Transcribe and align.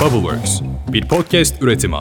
Bubbleworks, 0.00 0.60
bir 0.88 1.08
podcast 1.08 1.62
üretimi. 1.62 1.96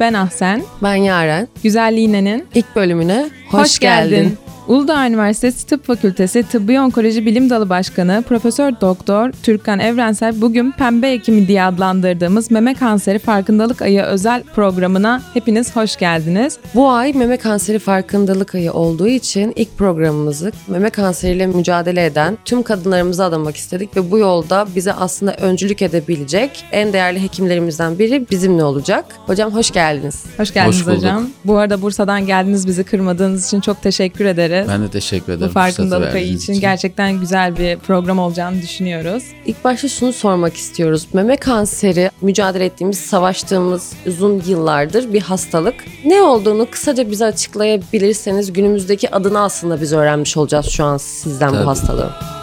Ben 0.00 0.14
Ahsen. 0.14 0.62
Ben 0.82 0.94
Yaren. 0.94 1.48
Güzelliğine'nin 1.62 2.46
ilk 2.54 2.76
bölümüne 2.76 3.30
hoş, 3.50 3.60
hoş 3.60 3.78
geldin. 3.78 4.10
geldin. 4.10 4.38
Uludağ 4.68 5.06
Üniversitesi 5.06 5.66
Tıp 5.66 5.86
Fakültesi 5.86 6.42
Tıbbi 6.42 6.80
Onkoloji 6.80 7.26
Bilim 7.26 7.50
Dalı 7.50 7.68
Başkanı 7.68 8.24
Profesör 8.28 8.72
Doktor 8.80 9.30
Türkan 9.42 9.80
Evrensel 9.80 10.40
bugün 10.40 10.72
Pembe 10.72 11.10
Ekimi 11.10 11.48
diye 11.48 11.62
adlandırdığımız 11.62 12.50
meme 12.50 12.74
kanseri 12.74 13.18
farkındalık 13.18 13.82
ayı 13.82 14.02
özel 14.02 14.42
programına 14.42 15.22
hepiniz 15.34 15.76
hoş 15.76 15.96
geldiniz. 15.96 16.58
Bu 16.74 16.90
ay 16.90 17.12
meme 17.12 17.36
kanseri 17.36 17.78
farkındalık 17.78 18.54
ayı 18.54 18.72
olduğu 18.72 19.06
için 19.06 19.52
ilk 19.56 19.78
programımızı 19.78 20.52
meme 20.68 20.90
kanseriyle 20.90 21.46
mücadele 21.46 22.06
eden 22.06 22.38
tüm 22.44 22.62
kadınlarımıza 22.62 23.24
adamak 23.24 23.56
istedik 23.56 23.96
ve 23.96 24.10
bu 24.10 24.18
yolda 24.18 24.66
bize 24.76 24.92
aslında 24.92 25.34
öncülük 25.34 25.82
edebilecek 25.82 26.64
en 26.72 26.92
değerli 26.92 27.22
hekimlerimizden 27.22 27.98
biri 27.98 28.26
bizimle 28.30 28.64
olacak. 28.64 29.04
Hocam 29.26 29.54
hoş 29.54 29.70
geldiniz. 29.70 30.24
Hoş 30.36 30.54
geldiniz 30.54 30.86
hoş 30.86 30.96
hocam. 30.96 31.28
Bu 31.44 31.56
arada 31.56 31.82
Bursa'dan 31.82 32.26
geldiniz 32.26 32.66
bizi 32.66 32.84
kırmadığınız 32.84 33.46
için 33.46 33.60
çok 33.60 33.82
teşekkür 33.82 34.24
ederiz 34.24 34.53
ederiz. 34.54 34.68
Ben 34.68 34.82
de 34.82 34.90
teşekkür 34.90 35.32
ederim. 35.32 35.48
Bu 35.48 35.52
farkındalık 35.52 36.14
ayı 36.14 36.26
için, 36.26 36.36
için 36.36 36.60
gerçekten 36.60 37.20
güzel 37.20 37.56
bir 37.56 37.76
program 37.76 38.18
olacağını 38.18 38.62
düşünüyoruz. 38.62 39.24
İlk 39.46 39.64
başta 39.64 39.88
şunu 39.88 40.12
sormak 40.12 40.56
istiyoruz. 40.56 41.06
Meme 41.12 41.36
kanseri 41.36 42.10
mücadele 42.20 42.64
ettiğimiz, 42.64 42.98
savaştığımız 42.98 43.92
uzun 44.06 44.42
yıllardır 44.46 45.12
bir 45.12 45.22
hastalık. 45.22 45.74
Ne 46.04 46.22
olduğunu 46.22 46.70
kısaca 46.70 47.10
bize 47.10 47.24
açıklayabilirseniz 47.24 48.52
günümüzdeki 48.52 49.14
adını 49.14 49.40
aslında 49.40 49.80
biz 49.80 49.92
öğrenmiş 49.92 50.36
olacağız 50.36 50.66
şu 50.66 50.84
an 50.84 50.96
sizden 50.96 51.50
Tabii. 51.50 51.64
bu 51.64 51.66
hastalığın. 51.66 52.33